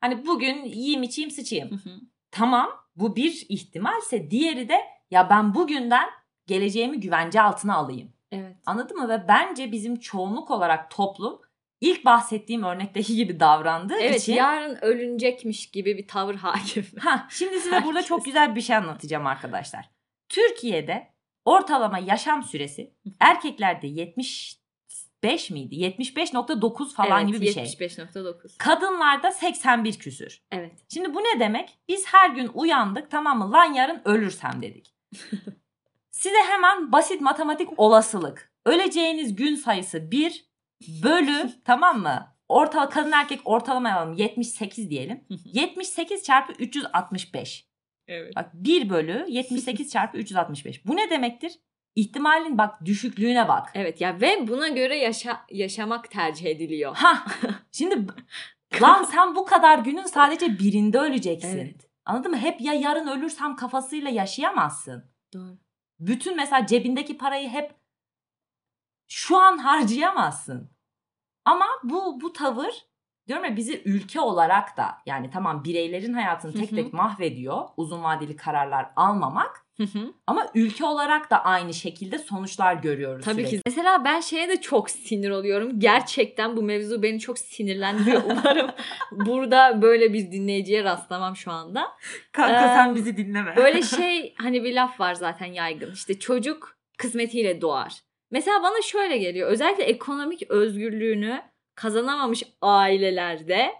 Hani 0.00 0.26
bugün 0.26 0.64
yiyeyim 0.64 1.02
içeyim 1.02 1.30
sıçayım. 1.30 1.82
Tamam 2.30 2.70
bu 2.96 3.16
bir 3.16 3.46
ihtimalse 3.48 4.30
diğeri 4.30 4.68
de 4.68 4.80
ya 5.10 5.30
ben 5.30 5.54
bugünden 5.54 6.08
geleceğimi 6.46 7.00
güvence 7.00 7.40
altına 7.42 7.74
alayım. 7.74 8.12
evet. 8.32 8.56
Anladın 8.66 8.96
mı? 8.96 9.08
Ve 9.08 9.24
bence 9.28 9.72
bizim 9.72 9.96
çoğunluk 9.96 10.50
olarak 10.50 10.90
toplum 10.90 11.40
ilk 11.82 12.04
bahsettiğim 12.04 12.62
örnekteki 12.62 13.16
gibi 13.16 13.40
davrandığı 13.40 13.98
Evet 14.00 14.20
için... 14.20 14.34
yarın 14.34 14.78
ölünecekmiş 14.82 15.70
gibi 15.70 15.98
bir 15.98 16.06
tavır 16.06 16.34
hakim. 16.34 16.86
Ha, 16.98 17.26
şimdi 17.30 17.60
size 17.60 17.84
burada 17.84 17.86
Herkes. 17.86 18.06
çok 18.06 18.24
güzel 18.24 18.54
bir 18.54 18.60
şey 18.60 18.76
anlatacağım 18.76 19.26
arkadaşlar. 19.26 19.90
Türkiye'de 20.28 21.08
ortalama 21.44 21.98
yaşam 21.98 22.42
süresi 22.42 22.94
erkeklerde 23.20 23.86
75 23.86 25.50
miydi? 25.50 25.74
75.9 25.74 26.94
falan 26.94 27.22
evet, 27.22 27.28
gibi 27.28 27.40
bir 27.40 27.52
şey. 27.52 27.64
75.9. 27.64 28.58
Kadınlarda 28.58 29.30
81 29.30 29.98
küsür. 29.98 30.42
Evet. 30.52 30.72
Şimdi 30.88 31.14
bu 31.14 31.18
ne 31.18 31.40
demek? 31.40 31.78
Biz 31.88 32.06
her 32.06 32.30
gün 32.30 32.50
uyandık 32.54 33.10
tamam 33.10 33.38
mı? 33.38 33.52
Lan 33.52 33.72
yarın 33.72 34.02
ölürsem 34.04 34.62
dedik. 34.62 34.94
Size 36.10 36.42
hemen 36.50 36.92
basit 36.92 37.20
matematik 37.20 37.68
olasılık. 37.76 38.52
Öleceğiniz 38.66 39.36
gün 39.36 39.54
sayısı 39.54 40.10
1 40.10 40.51
bölü 41.02 41.50
tamam 41.64 42.00
mı? 42.00 42.32
Orta, 42.48 42.88
kadın 42.88 43.12
erkek 43.12 43.40
ortalama 43.44 43.92
alalım 43.92 44.12
78 44.12 44.90
diyelim. 44.90 45.24
78 45.44 46.22
çarpı 46.22 46.52
365. 46.52 47.66
Evet. 48.08 48.36
Bak 48.36 48.50
1 48.54 48.90
bölü 48.90 49.24
78 49.28 49.90
çarpı 49.92 50.18
365. 50.18 50.86
Bu 50.86 50.96
ne 50.96 51.10
demektir? 51.10 51.52
İhtimalin 51.94 52.58
bak 52.58 52.84
düşüklüğüne 52.84 53.48
bak. 53.48 53.70
Evet 53.74 54.00
ya 54.00 54.20
ve 54.20 54.48
buna 54.48 54.68
göre 54.68 54.96
yaşa 54.96 55.40
yaşamak 55.50 56.10
tercih 56.10 56.46
ediliyor. 56.46 56.96
Ha 56.96 57.24
şimdi 57.72 58.06
lan 58.82 59.04
sen 59.04 59.34
bu 59.34 59.44
kadar 59.44 59.78
günün 59.78 60.06
sadece 60.06 60.58
birinde 60.58 60.98
öleceksin. 60.98 61.58
Evet. 61.58 61.88
Anladın 62.04 62.30
mı? 62.30 62.36
Hep 62.36 62.60
ya 62.60 62.72
yarın 62.72 63.06
ölürsem 63.06 63.56
kafasıyla 63.56 64.10
yaşayamazsın. 64.10 65.04
Doğru. 65.34 65.58
Bütün 66.00 66.36
mesela 66.36 66.66
cebindeki 66.66 67.16
parayı 67.16 67.48
hep 67.48 67.74
şu 69.12 69.38
an 69.38 69.58
harcayamazsın. 69.58 70.70
Ama 71.44 71.66
bu 71.84 72.20
bu 72.20 72.32
tavır 72.32 72.74
diyorum 73.28 73.44
ya 73.44 73.56
bizi 73.56 73.82
ülke 73.84 74.20
olarak 74.20 74.76
da 74.76 74.98
yani 75.06 75.30
tamam 75.30 75.64
bireylerin 75.64 76.12
hayatını 76.12 76.52
tek 76.52 76.70
tek 76.70 76.92
mahvediyor. 76.92 77.64
Uzun 77.76 78.02
vadeli 78.02 78.36
kararlar 78.36 78.86
almamak. 78.96 79.66
Ama 80.26 80.46
ülke 80.54 80.84
olarak 80.84 81.30
da 81.30 81.44
aynı 81.44 81.74
şekilde 81.74 82.18
sonuçlar 82.18 82.74
görüyoruz 82.74 83.24
Tabii 83.24 83.34
sürekli. 83.34 83.56
ki. 83.56 83.62
Mesela 83.66 84.04
ben 84.04 84.20
şeye 84.20 84.48
de 84.48 84.60
çok 84.60 84.90
sinir 84.90 85.30
oluyorum. 85.30 85.80
Gerçekten 85.80 86.56
bu 86.56 86.62
mevzu 86.62 87.02
beni 87.02 87.20
çok 87.20 87.38
sinirlendiriyor. 87.38 88.22
Umarım 88.26 88.70
burada 89.12 89.82
böyle 89.82 90.12
bir 90.12 90.32
dinleyiciye 90.32 90.84
rastlamam 90.84 91.36
şu 91.36 91.52
anda. 91.52 91.92
Kanka 92.32 92.64
Ee, 92.64 92.74
sen 92.76 92.94
bizi 92.94 93.16
dinleme. 93.16 93.56
Böyle 93.56 93.82
şey 93.82 94.34
hani 94.38 94.64
bir 94.64 94.74
laf 94.74 95.00
var 95.00 95.14
zaten 95.14 95.46
yaygın. 95.46 95.92
İşte 95.92 96.18
çocuk 96.18 96.76
kısmetiyle 96.98 97.60
doğar. 97.60 98.02
Mesela 98.32 98.62
bana 98.62 98.82
şöyle 98.82 99.18
geliyor. 99.18 99.48
Özellikle 99.48 99.84
ekonomik 99.84 100.50
özgürlüğünü 100.50 101.42
kazanamamış 101.74 102.42
ailelerde 102.60 103.72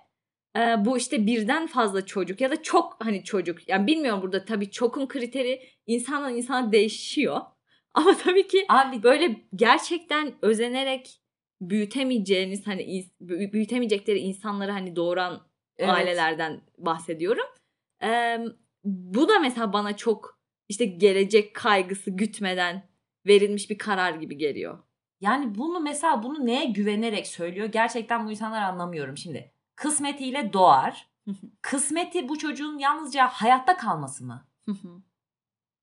e, 0.57 0.85
bu 0.85 0.97
işte 0.97 1.27
birden 1.27 1.67
fazla 1.67 2.07
çocuk 2.07 2.41
ya 2.41 2.51
da 2.51 2.63
çok 2.63 2.97
hani 3.05 3.25
çocuk. 3.25 3.69
Yani 3.69 3.87
bilmiyorum 3.87 4.23
burada 4.23 4.45
tabii 4.45 4.71
çokun 4.71 5.07
kriteri 5.07 5.63
insandan 5.87 6.37
insana 6.37 6.73
değişiyor. 6.73 7.41
Ama 7.95 8.17
tabii 8.17 8.47
ki 8.47 8.65
Abi 8.69 9.03
böyle 9.03 9.41
gerçekten 9.55 10.35
özenerek 10.43 11.21
büyütemeyeceğiniz 11.61 12.67
hani 12.67 13.05
büyütemeyecekleri 13.21 14.19
insanları 14.19 14.73
hani 14.73 14.97
doğuran 14.97 15.47
evet. 15.79 15.91
ailelerden 15.91 16.61
bahsediyorum. 16.79 17.47
Ee, 18.03 18.39
bu 18.85 19.29
da 19.29 19.39
mesela 19.39 19.73
bana 19.73 19.97
çok 19.97 20.39
işte 20.69 20.85
gelecek 20.85 21.55
kaygısı 21.55 22.11
gütmeden 22.11 22.92
verilmiş 23.27 23.71
bir 23.71 23.79
karar 23.79 24.15
gibi 24.15 24.37
geliyor. 24.39 24.79
Yani 25.21 25.55
bunu 25.55 25.81
mesela 25.81 26.23
bunu 26.23 26.47
neye 26.47 26.65
güvenerek 26.65 27.27
söylüyor? 27.27 27.67
Gerçekten 27.67 28.27
bu 28.27 28.31
insanlar 28.31 28.63
anlamıyorum 28.63 29.17
şimdi. 29.17 29.53
Kısmetiyle 29.77 30.53
doğar. 30.53 31.11
Kısmeti 31.63 32.29
bu 32.29 32.39
çocuğun 32.39 32.79
yalnızca 32.79 33.29
hayatta 33.29 33.77
kalması 33.77 34.25
mı? 34.25 34.47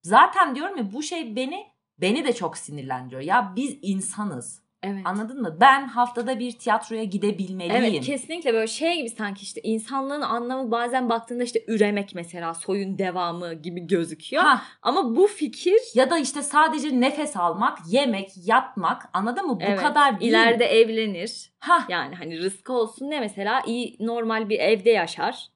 Zaten 0.03 0.55
diyorum 0.55 0.77
ya 0.77 0.93
bu 0.93 1.03
şey 1.03 1.35
beni 1.35 1.67
beni 1.97 2.25
de 2.25 2.33
çok 2.33 2.57
sinirlendiriyor. 2.57 3.21
Ya 3.21 3.53
biz 3.55 3.79
insanız. 3.81 4.63
Evet. 4.83 5.01
Anladın 5.05 5.41
mı? 5.41 5.57
Ben 5.61 5.87
haftada 5.87 6.39
bir 6.39 6.51
tiyatroya 6.51 7.03
gidebilmeliyim. 7.03 7.75
Evet 7.83 8.05
kesinlikle 8.05 8.53
böyle 8.53 8.67
şey 8.67 8.97
gibi 8.97 9.09
sanki 9.09 9.43
işte 9.43 9.61
insanlığın 9.61 10.21
anlamı 10.21 10.71
bazen 10.71 11.09
baktığında 11.09 11.43
işte 11.43 11.63
üremek 11.67 12.15
mesela 12.15 12.53
soyun 12.53 12.97
devamı 12.97 13.53
gibi 13.53 13.87
gözüküyor. 13.87 14.43
Ha, 14.43 14.61
Ama 14.81 15.15
bu 15.15 15.27
fikir 15.27 15.79
ya 15.93 16.09
da 16.09 16.17
işte 16.17 16.41
sadece 16.41 17.01
nefes 17.01 17.37
almak, 17.37 17.77
yemek, 17.89 18.31
yatmak 18.45 19.09
anladın 19.13 19.45
mı? 19.47 19.55
Bu 19.59 19.63
evet, 19.63 19.79
kadar 19.81 20.19
değil. 20.19 20.31
ileride 20.31 20.65
evlenir. 20.65 21.51
Ha, 21.59 21.85
Yani 21.89 22.15
hani 22.15 22.37
rızkı 22.39 22.73
olsun 22.73 23.09
ne 23.09 23.19
mesela 23.19 23.61
iyi 23.65 23.97
normal 23.99 24.49
bir 24.49 24.59
evde 24.59 24.89
yaşar 24.89 25.47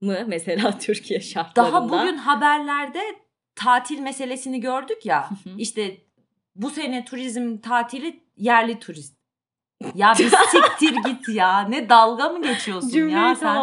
mı 0.00 0.16
mesela 0.26 0.78
Türkiye 0.80 1.20
şartlarında. 1.20 1.72
daha 1.72 1.88
bugün 1.88 2.16
haberlerde 2.16 3.00
tatil 3.54 3.98
meselesini 3.98 4.60
gördük 4.60 5.06
ya. 5.06 5.28
İşte 5.58 5.96
bu 6.56 6.70
sene 6.70 7.04
turizm 7.04 7.58
tatili 7.58 8.20
yerli 8.38 8.78
turist. 8.78 9.18
Ya 9.94 10.14
bir 10.18 10.30
siktir 10.50 10.96
git 11.04 11.28
ya. 11.28 11.60
Ne 11.60 11.88
dalga 11.88 12.28
mı 12.28 12.42
geçiyorsun 12.42 12.88
Cümleyi 12.88 13.16
ya 13.16 13.34
sen? 13.34 13.56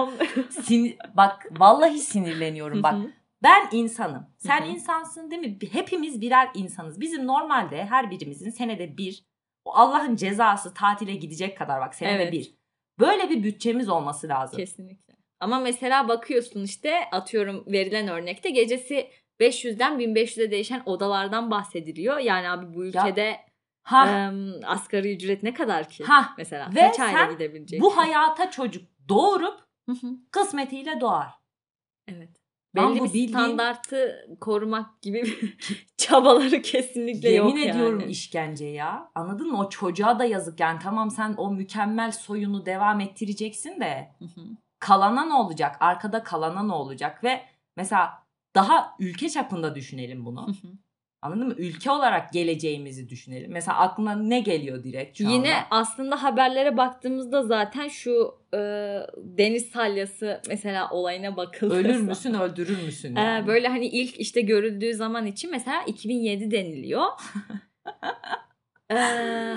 Sin- 0.50 0.98
bak 1.14 1.48
vallahi 1.52 2.00
sinirleniyorum 2.00 2.84
bak. 2.84 2.96
Ben 3.44 3.68
insanım. 3.72 4.28
Sen 4.38 4.62
Hı 4.62 4.66
hı. 4.66 4.70
insansın 4.70 5.32
değil 5.32 5.42
mi? 5.42 5.58
Hepimiz 5.72 6.22
birer 6.22 6.50
insanız. 6.54 7.02
Bizim 7.02 7.28
normalde 7.28 7.86
her 7.86 8.12
birimizin 8.12 8.50
senede 8.50 8.98
bir 8.98 9.24
o 9.66 9.74
Allah'ın 9.74 10.16
cezası 10.16 10.74
tatile 10.74 11.16
gidecek 11.16 11.58
kadar 11.58 11.82
bak 11.82 11.96
senede 11.96 12.24
Evet. 12.24 12.34
bir. 12.34 12.56
Böyle 13.00 13.30
bir 13.30 13.44
bütçemiz 13.44 13.90
olması 13.90 14.28
lazım. 14.28 14.58
Kesinlikle. 14.58 15.16
Ama 15.40 15.60
mesela 15.60 16.08
bakıyorsun 16.08 16.64
işte 16.64 17.10
atıyorum 17.12 17.64
verilen 17.68 18.08
örnekte 18.08 18.50
gecesi 18.50 19.10
500'den 19.40 20.00
1500'e 20.00 20.52
değişen 20.52 20.84
odalardan 20.86 21.52
bahsediliyor. 21.52 22.18
Yani 22.18 22.50
abi 22.50 22.74
bu 22.74 22.86
ülkede 22.86 23.38
Ha, 23.86 24.08
em, 24.10 24.52
asgari 24.66 25.16
ücret 25.16 25.44
ne 25.44 25.54
kadar 25.54 25.90
ki? 25.90 26.04
ha. 26.04 26.34
Mesela 26.38 26.70
Ve 26.76 26.80
kaç 26.82 26.96
sen 26.96 27.32
gidebilecek? 27.32 27.82
Bu 27.82 27.98
hayata 27.98 28.52
çocuk 28.52 28.84
doğurup 29.10 29.60
kısmetiyle 30.32 31.02
doğar. 31.02 31.32
evet. 32.08 32.30
Belli 32.76 33.00
bu 33.00 33.04
bir 33.06 33.10
bildiğin- 33.14 33.28
standartı 33.30 34.28
korumak 34.42 35.02
gibi 35.02 35.24
bir 35.24 35.58
çabaları 35.98 36.62
kesinlikle 36.62 37.30
yok 37.32 37.50
Yemin 37.50 37.70
ediyorum 37.70 38.00
yani. 38.00 38.12
işkence 38.12 38.66
ya. 38.66 39.12
Anladın 39.16 39.52
mı? 39.52 39.60
O 39.60 39.70
çocuğa 39.70 40.20
da 40.20 40.26
yazık 40.26 40.60
yani. 40.60 40.80
Tamam 40.84 41.12
sen 41.12 41.34
o 41.38 41.52
mükemmel 41.52 42.12
soyunu 42.12 42.66
devam 42.66 43.00
ettireceksin 43.00 43.80
de 43.80 44.12
Hı 44.20 44.26
hı. 44.26 44.46
kalana 44.80 45.26
ne 45.26 45.34
olacak? 45.34 45.76
Arkada 45.80 46.24
kalana 46.24 46.64
ne 46.64 46.74
olacak? 46.74 47.24
Ve 47.24 47.42
mesela 47.78 48.24
daha 48.56 48.96
ülke 49.00 49.30
çapında 49.30 49.76
düşünelim 49.76 50.26
bunu. 50.26 50.48
Hı. 50.48 50.68
Anladın 51.26 51.48
mı? 51.48 51.54
Ülke 51.58 51.92
olarak 51.92 52.34
geleceğimizi 52.34 53.10
düşünelim. 53.10 53.52
Mesela 53.52 53.78
aklına 53.78 54.16
ne 54.16 54.40
geliyor 54.40 54.84
direkt 54.84 55.18
şu 55.18 55.24
Yine 55.24 55.56
anda? 55.56 55.68
aslında 55.72 56.24
haberlere 56.24 56.78
baktığımızda 56.78 57.44
zaten 57.44 57.88
şu 57.88 58.36
e, 58.54 58.58
deniz 59.18 59.66
salyası 59.70 60.42
mesela 60.48 60.90
olayına 60.92 61.38
bakılırsa. 61.38 61.76
Ölür 61.90 62.00
müsün 62.02 62.34
öldürür 62.34 62.84
müsün? 62.86 63.16
Ee, 63.16 63.20
Yani? 63.22 63.48
böyle 63.48 63.68
hani 63.68 63.86
ilk 63.88 64.20
işte 64.20 64.42
görüldüğü 64.42 64.94
zaman 64.94 65.26
için 65.26 65.52
mesela 65.52 65.84
2007 65.84 66.52
deniliyor. 66.52 67.06
Ee, 68.92 68.96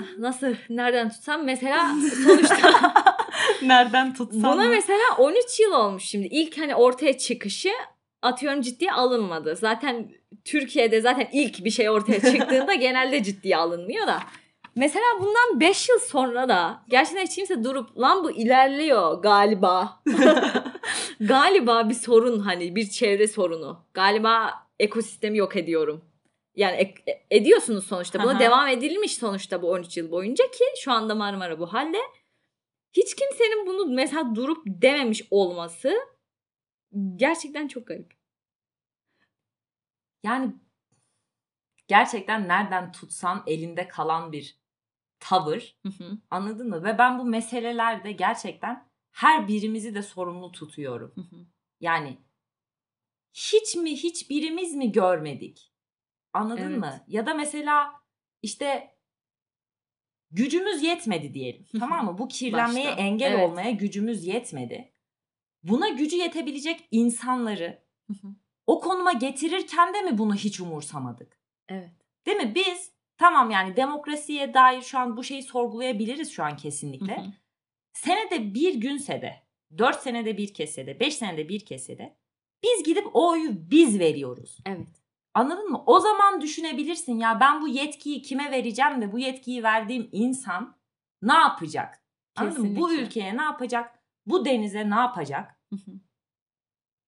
nasıl 0.19 0.47
nereden 0.69 1.09
tutsam 1.09 1.43
mesela 1.45 1.89
sonuçta 2.23 2.93
Nereden 3.61 4.13
tutsam? 4.13 4.43
buna 4.43 4.63
mı? 4.63 4.69
mesela 4.69 4.99
13 5.17 5.59
yıl 5.59 5.71
olmuş 5.71 6.03
şimdi 6.03 6.27
ilk 6.27 6.57
hani 6.57 6.75
ortaya 6.75 7.17
çıkışı 7.17 7.69
atıyorum 8.21 8.61
ciddiye 8.61 8.91
alınmadı. 8.91 9.55
Zaten 9.55 10.11
Türkiye'de 10.45 11.01
zaten 11.01 11.29
ilk 11.33 11.65
bir 11.65 11.71
şey 11.71 11.89
ortaya 11.89 12.19
çıktığında 12.19 12.73
genelde 12.79 13.23
ciddiye 13.23 13.57
alınmıyor 13.57 14.07
da. 14.07 14.19
Mesela 14.75 15.05
bundan 15.19 15.59
5 15.59 15.89
yıl 15.89 15.99
sonra 15.99 16.49
da 16.49 16.83
gerçekten 16.89 17.25
hiç 17.25 17.35
kimse 17.35 17.63
durup 17.63 17.97
lan 17.99 18.23
bu 18.23 18.31
ilerliyor 18.31 19.21
galiba. 19.21 20.01
galiba 21.21 21.89
bir 21.89 21.93
sorun 21.93 22.39
hani 22.39 22.75
bir 22.75 22.89
çevre 22.89 23.27
sorunu. 23.27 23.85
Galiba 23.93 24.53
ekosistemi 24.79 25.37
yok 25.37 25.55
ediyorum. 25.55 26.01
Yani 26.55 26.75
ek- 26.75 27.03
e- 27.07 27.37
ediyorsunuz 27.37 27.87
sonuçta. 27.87 28.23
Buna 28.23 28.31
Aha. 28.31 28.39
devam 28.39 28.67
edilmiş 28.67 29.13
sonuçta 29.17 29.61
bu 29.61 29.69
13 29.69 29.97
yıl 29.97 30.11
boyunca 30.11 30.45
ki 30.51 30.63
şu 30.81 30.91
anda 30.91 31.15
Marmara 31.15 31.59
bu 31.59 31.73
halde. 31.73 31.97
Hiç 32.93 33.15
kimsenin 33.15 33.65
bunu 33.67 33.85
mesela 33.93 34.35
durup 34.35 34.57
dememiş 34.65 35.23
olması 35.31 35.93
gerçekten 37.15 37.67
çok 37.67 37.87
garip. 37.87 38.13
Yani 40.23 40.53
gerçekten 41.87 42.47
nereden 42.47 42.91
tutsan 42.91 43.43
elinde 43.47 43.87
kalan 43.87 44.31
bir 44.31 44.59
tavır. 45.19 45.77
Anladın 46.29 46.69
mı? 46.69 46.83
Ve 46.83 46.97
ben 46.97 47.19
bu 47.19 47.25
meselelerde 47.25 48.11
gerçekten 48.11 48.89
her 49.11 49.47
birimizi 49.47 49.95
de 49.95 50.01
sorumlu 50.01 50.51
tutuyorum. 50.51 51.15
Yani 51.79 52.17
hiç 53.33 53.75
mi 53.75 53.91
hiçbirimiz 53.95 54.75
mi 54.75 54.91
görmedik? 54.91 55.73
Anladın 56.33 56.61
Evet. 56.69 56.77
mı? 56.79 57.03
Ya 57.07 57.25
da 57.25 57.33
mesela 57.33 57.93
işte 58.41 58.97
gücümüz 60.31 60.83
yetmedi 60.83 61.33
diyelim. 61.33 61.65
tamam 61.79 62.05
mı? 62.05 62.17
Bu 62.17 62.27
kirlenmeye 62.27 62.87
Başta. 62.87 63.01
engel 63.01 63.31
Evet. 63.31 63.49
olmaya 63.49 63.71
gücümüz 63.71 64.25
yetmedi. 64.25 64.93
Buna 65.63 65.89
gücü 65.89 66.15
yetebilecek 66.15 66.87
insanları 66.91 67.83
o 68.67 68.79
konuma 68.79 69.13
getirirken 69.13 69.93
de 69.93 70.01
mi 70.01 70.17
bunu 70.17 70.35
hiç 70.35 70.59
umursamadık? 70.59 71.39
evet. 71.69 71.91
Değil 72.25 72.37
mi? 72.37 72.55
Biz 72.55 72.91
tamam 73.17 73.51
yani 73.51 73.75
demokrasiye 73.75 74.53
dair 74.53 74.81
şu 74.81 74.99
an 74.99 75.17
bu 75.17 75.23
şeyi 75.23 75.43
sorgulayabiliriz 75.43 76.31
şu 76.31 76.43
an 76.43 76.57
kesinlikle. 76.57 77.25
senede 77.93 78.53
bir 78.53 78.75
günse 78.75 79.21
de, 79.21 79.43
dört 79.77 80.01
senede 80.01 80.37
bir 80.37 80.53
kese 80.53 80.87
de, 80.87 80.99
beş 80.99 81.15
senede 81.15 81.49
bir 81.49 81.65
kese 81.65 81.97
de 81.97 82.17
biz 82.63 82.83
gidip 82.83 83.07
o 83.13 83.29
oyu 83.29 83.71
biz 83.71 83.99
veriyoruz. 83.99 84.57
Evet. 84.65 85.01
Anladın 85.33 85.69
mı? 85.69 85.83
O 85.85 85.99
zaman 85.99 86.41
düşünebilirsin 86.41 87.19
ya 87.19 87.39
ben 87.39 87.61
bu 87.61 87.67
yetkiyi 87.67 88.21
kime 88.21 88.51
vereceğim 88.51 89.01
ve 89.01 89.11
bu 89.11 89.19
yetkiyi 89.19 89.63
verdiğim 89.63 90.09
insan 90.11 90.77
ne 91.21 91.33
yapacak? 91.33 92.03
Anladın 92.35 92.65
mı? 92.65 92.75
Bu 92.75 92.93
ülkeye 92.93 93.37
ne 93.37 93.41
yapacak? 93.41 93.98
Bu 94.29 94.45
denize 94.45 94.89
ne 94.89 94.95
yapacak? 94.95 95.59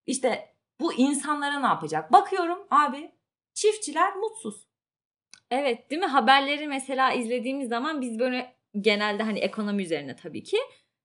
İşte 0.06 0.54
bu 0.80 0.94
insanlara 0.94 1.60
ne 1.60 1.66
yapacak? 1.66 2.12
Bakıyorum 2.12 2.66
abi 2.70 3.12
çiftçiler 3.54 4.16
mutsuz. 4.16 4.68
Evet 5.50 5.90
değil 5.90 6.00
mi? 6.00 6.06
Haberleri 6.06 6.68
mesela 6.68 7.12
izlediğimiz 7.12 7.68
zaman 7.68 8.00
biz 8.00 8.18
böyle 8.18 8.56
genelde 8.80 9.22
hani 9.22 9.38
ekonomi 9.38 9.82
üzerine 9.82 10.16
tabii 10.16 10.42
ki. 10.42 10.56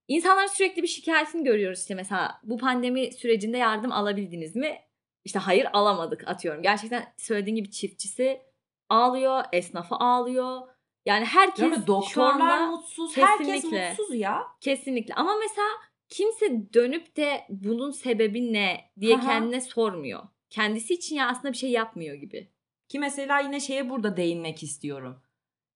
İnsanların 0.08 0.46
sürekli 0.46 0.82
bir 0.82 0.88
şikayetini 0.88 1.44
görüyoruz 1.44 1.80
işte 1.80 1.94
mesela 1.94 2.40
bu 2.42 2.58
pandemi 2.58 3.12
sürecinde 3.12 3.58
yardım 3.58 3.92
alabildiniz 3.92 4.56
mi? 4.56 4.78
İşte 5.24 5.38
hayır 5.38 5.66
alamadık 5.72 6.28
atıyorum. 6.28 6.62
Gerçekten 6.62 7.14
söylediğin 7.16 7.56
gibi 7.56 7.70
çiftçisi 7.70 8.42
ağlıyor, 8.88 9.44
esnafı 9.52 9.94
ağlıyor. 9.94 10.68
Yani 11.06 11.24
herkes 11.24 11.60
Değil 11.60 11.72
mi? 11.72 11.78
şu 11.80 11.86
Doktorlar 11.86 12.58
anda 12.58 12.66
mutsuz. 12.66 13.16
Herkes 13.16 13.46
kesinlikle. 13.46 13.88
mutsuz 13.88 14.14
ya. 14.14 14.46
kesinlikle 14.60 15.14
ama 15.14 15.36
mesela 15.36 15.68
kimse 16.08 16.72
dönüp 16.74 17.16
de 17.16 17.46
bunun 17.48 17.90
sebebi 17.90 18.52
ne 18.52 18.90
diye 19.00 19.16
Aha. 19.16 19.26
kendine 19.26 19.60
sormuyor. 19.60 20.22
Kendisi 20.50 20.94
için 20.94 21.16
ya 21.16 21.28
aslında 21.28 21.52
bir 21.52 21.58
şey 21.58 21.70
yapmıyor 21.70 22.14
gibi. 22.14 22.52
Ki 22.88 22.98
mesela 22.98 23.40
yine 23.40 23.60
şeye 23.60 23.90
burada 23.90 24.16
değinmek 24.16 24.62
istiyorum. 24.62 25.22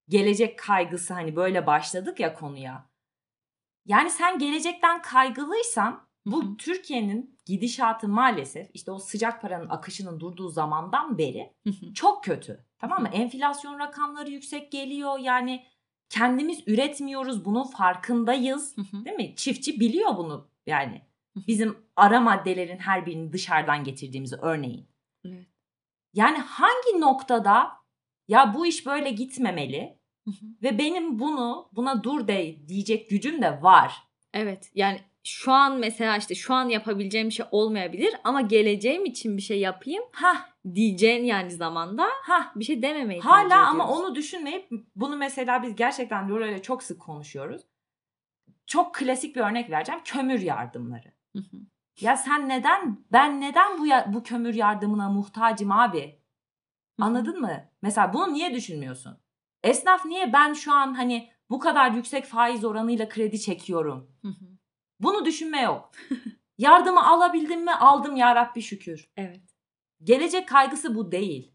Gelecek 0.08 0.58
kaygısı 0.58 1.14
hani 1.14 1.36
böyle 1.36 1.66
başladık 1.66 2.20
ya 2.20 2.34
konuya. 2.34 2.90
Yani 3.86 4.10
sen 4.10 4.38
gelecekten 4.38 5.02
kaygılıysan 5.02 6.06
bu. 6.26 6.56
Türkiye'nin 6.56 7.38
gidişatı 7.46 8.08
maalesef 8.08 8.70
işte 8.74 8.90
o 8.90 8.98
sıcak 8.98 9.42
paranın 9.42 9.68
akışının 9.68 10.20
durduğu 10.20 10.48
zamandan 10.48 11.18
beri 11.18 11.52
çok 11.94 12.24
kötü. 12.24 12.64
Tamam 12.78 13.02
mı? 13.02 13.08
Enflasyon 13.12 13.78
rakamları 13.78 14.30
yüksek 14.30 14.72
geliyor. 14.72 15.18
Yani 15.18 15.64
kendimiz 16.12 16.62
üretmiyoruz. 16.66 17.44
Bunun 17.44 17.64
farkındayız. 17.64 18.76
Değil 18.76 19.16
mi? 19.16 19.36
Çiftçi 19.36 19.80
biliyor 19.80 20.16
bunu 20.16 20.48
yani. 20.66 21.02
Bizim 21.46 21.78
ara 21.96 22.20
maddelerin 22.20 22.78
her 22.78 23.06
birini 23.06 23.32
dışarıdan 23.32 23.84
getirdiğimizi 23.84 24.36
örneğin. 24.36 24.86
Evet. 25.24 25.46
Yani 26.14 26.38
hangi 26.38 27.00
noktada 27.00 27.72
ya 28.28 28.54
bu 28.54 28.66
iş 28.66 28.86
böyle 28.86 29.10
gitmemeli 29.10 29.98
ve 30.62 30.78
benim 30.78 31.18
bunu 31.18 31.68
buna 31.72 32.04
dur 32.04 32.28
de 32.28 32.68
diyecek 32.68 33.10
gücüm 33.10 33.42
de 33.42 33.62
var. 33.62 34.02
Evet 34.32 34.70
yani 34.74 35.00
şu 35.24 35.52
an 35.52 35.78
mesela 35.78 36.16
işte 36.16 36.34
şu 36.34 36.54
an 36.54 36.68
yapabileceğim 36.68 37.28
bir 37.28 37.34
şey 37.34 37.46
olmayabilir 37.50 38.14
ama 38.24 38.40
geleceğim 38.40 39.04
için 39.04 39.36
bir 39.36 39.42
şey 39.42 39.60
yapayım 39.60 40.02
Ha 40.12 40.48
diyeceğin 40.74 41.24
yani 41.24 41.50
zamanda 41.50 42.06
ha 42.22 42.52
bir 42.56 42.64
şey 42.64 42.82
dememeyi 42.82 43.20
hala 43.20 43.66
ama 43.68 43.88
onu 43.88 44.14
düşünmeyip 44.14 44.68
bunu 44.96 45.16
mesela 45.16 45.62
biz 45.62 45.76
gerçekten 45.76 46.30
Laura 46.30 46.46
ile 46.46 46.62
çok 46.62 46.82
sık 46.82 47.00
konuşuyoruz. 47.00 47.62
Çok 48.66 48.94
klasik 48.94 49.36
bir 49.36 49.40
örnek 49.40 49.70
vereceğim. 49.70 50.00
Kömür 50.04 50.40
yardımları. 50.40 51.12
Hı 51.36 51.38
hı. 51.38 51.56
Ya 52.00 52.16
sen 52.16 52.48
neden 52.48 52.98
ben 53.12 53.40
neden 53.40 53.78
bu 53.78 53.86
ya- 53.86 54.10
bu 54.14 54.22
kömür 54.22 54.54
yardımına 54.54 55.08
muhtacım 55.08 55.72
abi? 55.72 56.18
Anladın 57.00 57.40
mı? 57.40 57.64
Mesela 57.82 58.12
bunu 58.12 58.32
niye 58.32 58.54
düşünmüyorsun? 58.54 59.18
Esnaf 59.62 60.04
niye 60.04 60.32
ben 60.32 60.52
şu 60.52 60.72
an 60.72 60.94
hani 60.94 61.30
bu 61.50 61.58
kadar 61.58 61.90
yüksek 61.90 62.24
faiz 62.24 62.64
oranıyla 62.64 63.08
kredi 63.08 63.40
çekiyorum? 63.40 64.10
Hı 64.22 64.28
hı. 64.28 64.44
Bunu 65.02 65.24
düşünme 65.24 65.60
yok. 65.60 65.90
Yardımı 66.58 67.10
alabildim 67.10 67.64
mi? 67.64 67.74
Aldım 67.74 68.16
ya 68.16 68.34
Rabbi 68.34 68.62
şükür. 68.62 69.08
evet. 69.16 69.40
Gelecek 70.04 70.48
kaygısı 70.48 70.94
bu 70.94 71.12
değil. 71.12 71.52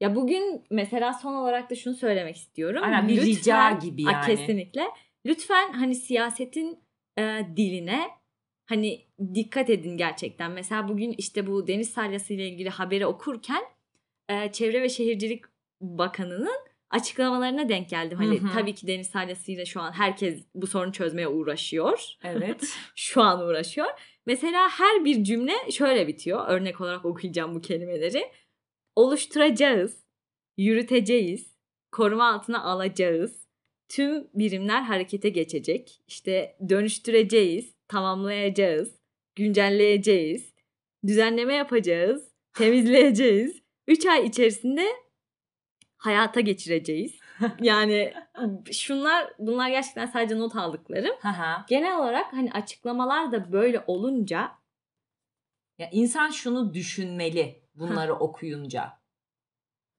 Ya 0.00 0.14
bugün 0.14 0.64
mesela 0.70 1.12
son 1.12 1.34
olarak 1.34 1.70
da 1.70 1.74
şunu 1.74 1.94
söylemek 1.94 2.36
istiyorum. 2.36 2.82
Aynen 2.84 3.08
bir 3.08 3.22
rica 3.22 3.70
gibi 3.70 4.02
yani. 4.02 4.26
kesinlikle. 4.26 4.84
Lütfen 5.26 5.72
hani 5.72 5.94
siyasetin 5.94 6.84
e, 7.18 7.40
diline 7.56 8.08
hani 8.66 9.06
dikkat 9.34 9.70
edin 9.70 9.96
gerçekten. 9.96 10.50
Mesela 10.50 10.88
bugün 10.88 11.14
işte 11.18 11.46
bu 11.46 11.66
deniz 11.66 11.90
salyası 11.90 12.34
ile 12.34 12.48
ilgili 12.48 12.68
haberi 12.68 13.06
okurken 13.06 13.62
e, 14.28 14.52
Çevre 14.52 14.82
ve 14.82 14.88
Şehircilik 14.88 15.44
Bakanı'nın 15.80 16.67
açıklamalarına 16.90 17.68
denk 17.68 17.88
geldim. 17.88 18.18
Hani 18.18 18.40
Hı 18.40 18.46
hı. 18.46 18.52
tabii 18.52 18.74
ki 18.74 18.86
deniz 18.86 19.06
salyasıyla 19.06 19.64
şu 19.64 19.80
an 19.80 19.92
herkes 19.92 20.46
bu 20.54 20.66
sorunu 20.66 20.92
çözmeye 20.92 21.28
uğraşıyor. 21.28 22.00
Evet. 22.24 22.78
Şu 22.94 23.22
an 23.22 23.40
uğraşıyor. 23.40 23.86
Mesela 24.26 24.68
her 24.68 25.04
bir 25.04 25.24
cümle 25.24 25.52
şöyle 25.70 26.06
bitiyor. 26.06 26.48
Örnek 26.48 26.80
olarak 26.80 27.04
okuyacağım 27.04 27.54
bu 27.54 27.60
kelimeleri. 27.60 28.32
Oluşturacağız, 28.96 30.04
yürüteceğiz, 30.56 31.56
koruma 31.92 32.32
altına 32.32 32.62
alacağız. 32.64 33.48
Tüm 33.88 34.28
birimler 34.34 34.82
harekete 34.82 35.28
geçecek. 35.28 36.02
İşte 36.06 36.56
dönüştüreceğiz, 36.68 37.74
tamamlayacağız, 37.88 38.98
güncelleyeceğiz, 39.36 40.52
düzenleme 41.06 41.54
yapacağız, 41.54 42.28
temizleyeceğiz. 42.54 43.62
3 43.88 44.06
ay 44.06 44.26
içerisinde 44.26 44.86
hayata 45.98 46.40
geçireceğiz. 46.40 47.18
Yani 47.60 48.14
şunlar 48.72 49.32
bunlar 49.38 49.68
gerçekten 49.68 50.06
sadece 50.06 50.38
not 50.38 50.56
aldıklarım. 50.56 51.16
Genel 51.68 51.98
olarak 51.98 52.32
hani 52.32 52.52
açıklamalar 52.52 53.32
da 53.32 53.52
böyle 53.52 53.84
olunca 53.86 54.52
ya 55.78 55.90
insan 55.92 56.30
şunu 56.30 56.74
düşünmeli 56.74 57.62
bunları 57.74 58.14
okuyunca. 58.14 58.98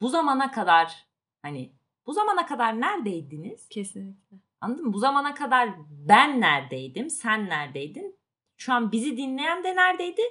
Bu 0.01 0.09
zamana 0.09 0.51
kadar 0.51 1.07
hani 1.41 1.73
bu 2.05 2.13
zamana 2.13 2.45
kadar 2.45 2.81
neredeydiniz? 2.81 3.69
kesinlikle. 3.69 4.37
Anladın 4.61 4.85
mı? 4.85 4.93
Bu 4.93 4.99
zamana 4.99 5.33
kadar 5.33 5.69
ben 5.89 6.41
neredeydim? 6.41 7.09
Sen 7.09 7.49
neredeydin? 7.49 8.19
Şu 8.57 8.73
an 8.73 8.91
bizi 8.91 9.17
dinleyen 9.17 9.63
de 9.63 9.75
neredeydi? 9.75 10.21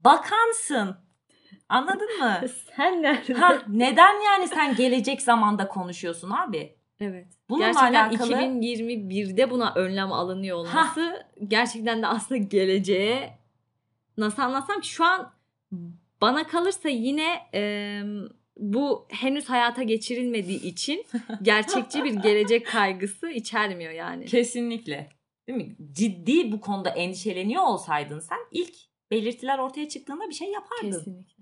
Bakansın. 0.00 1.07
Anladın 1.68 2.18
mı? 2.18 2.40
Sen 2.76 3.02
nerede? 3.02 3.32
ha, 3.34 3.62
neden 3.68 4.24
yani 4.24 4.48
sen 4.48 4.76
gelecek 4.76 5.22
zamanda 5.22 5.68
konuşuyorsun 5.68 6.30
abi? 6.30 6.74
Evet. 7.00 7.26
Bununla 7.48 7.66
gerçekten 7.66 8.08
alakalı 8.08 8.32
2021'de 8.32 9.50
buna 9.50 9.74
önlem 9.74 10.12
alınıyor 10.12 10.56
olması 10.56 11.26
gerçekten 11.48 12.02
de 12.02 12.06
aslında 12.06 12.38
geleceğe 12.38 13.38
nasıl 14.18 14.42
anlatsam 14.42 14.80
ki 14.80 14.88
şu 14.88 15.04
an 15.04 15.32
bana 16.20 16.46
kalırsa 16.46 16.88
yine 16.88 17.40
e, 17.54 18.02
bu 18.56 19.06
henüz 19.10 19.48
hayata 19.48 19.82
geçirilmediği 19.82 20.62
için 20.62 21.04
gerçekçi 21.42 22.04
bir 22.04 22.12
gelecek 22.12 22.66
kaygısı 22.66 23.30
içermiyor 23.30 23.92
yani. 23.92 24.24
kesinlikle. 24.24 25.08
Değil 25.48 25.58
mi? 25.58 25.76
Ciddi 25.92 26.52
bu 26.52 26.60
konuda 26.60 26.90
endişeleniyor 26.90 27.62
olsaydın 27.62 28.20
sen 28.20 28.38
ilk 28.50 28.74
belirtiler 29.10 29.58
ortaya 29.58 29.88
çıktığında 29.88 30.28
bir 30.28 30.34
şey 30.34 30.50
yapardın. 30.50 30.98
Kesinlikle. 30.98 31.37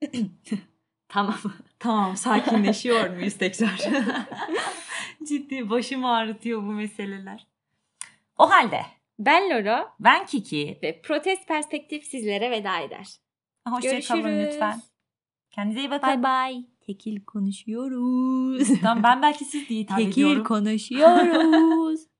tamam. 1.08 1.36
Tamam 1.78 2.16
sakinleşiyor 2.16 3.10
muyuz 3.10 3.34
tekrar? 3.38 3.78
Ciddi 5.28 5.70
başımı 5.70 6.10
ağrıtıyor 6.10 6.62
bu 6.62 6.72
meseleler. 6.72 7.46
O 8.38 8.50
halde 8.50 8.80
Ben 9.18 9.50
Loro 9.50 9.88
ben 10.00 10.26
Kiki. 10.26 10.78
ve 10.82 11.00
Protest 11.02 11.48
Perspektif 11.48 12.04
sizlere 12.04 12.50
veda 12.50 12.80
eder. 12.80 13.06
Hoşçakalın 13.68 14.44
lütfen. 14.46 14.80
Kendinize 15.50 15.80
iyi 15.80 15.90
bakın. 15.90 16.08
Bye 16.08 16.22
bye. 16.22 16.64
Tekil 16.86 17.24
konuşuyoruz. 17.24 18.68
Tamam 18.82 19.02
ben 19.02 19.22
belki 19.22 19.44
siz 19.44 19.68
diye 19.68 19.80
hitap 19.80 19.98
Tekil 19.98 20.10
ediyorum. 20.12 20.44
konuşuyoruz. 20.44 22.00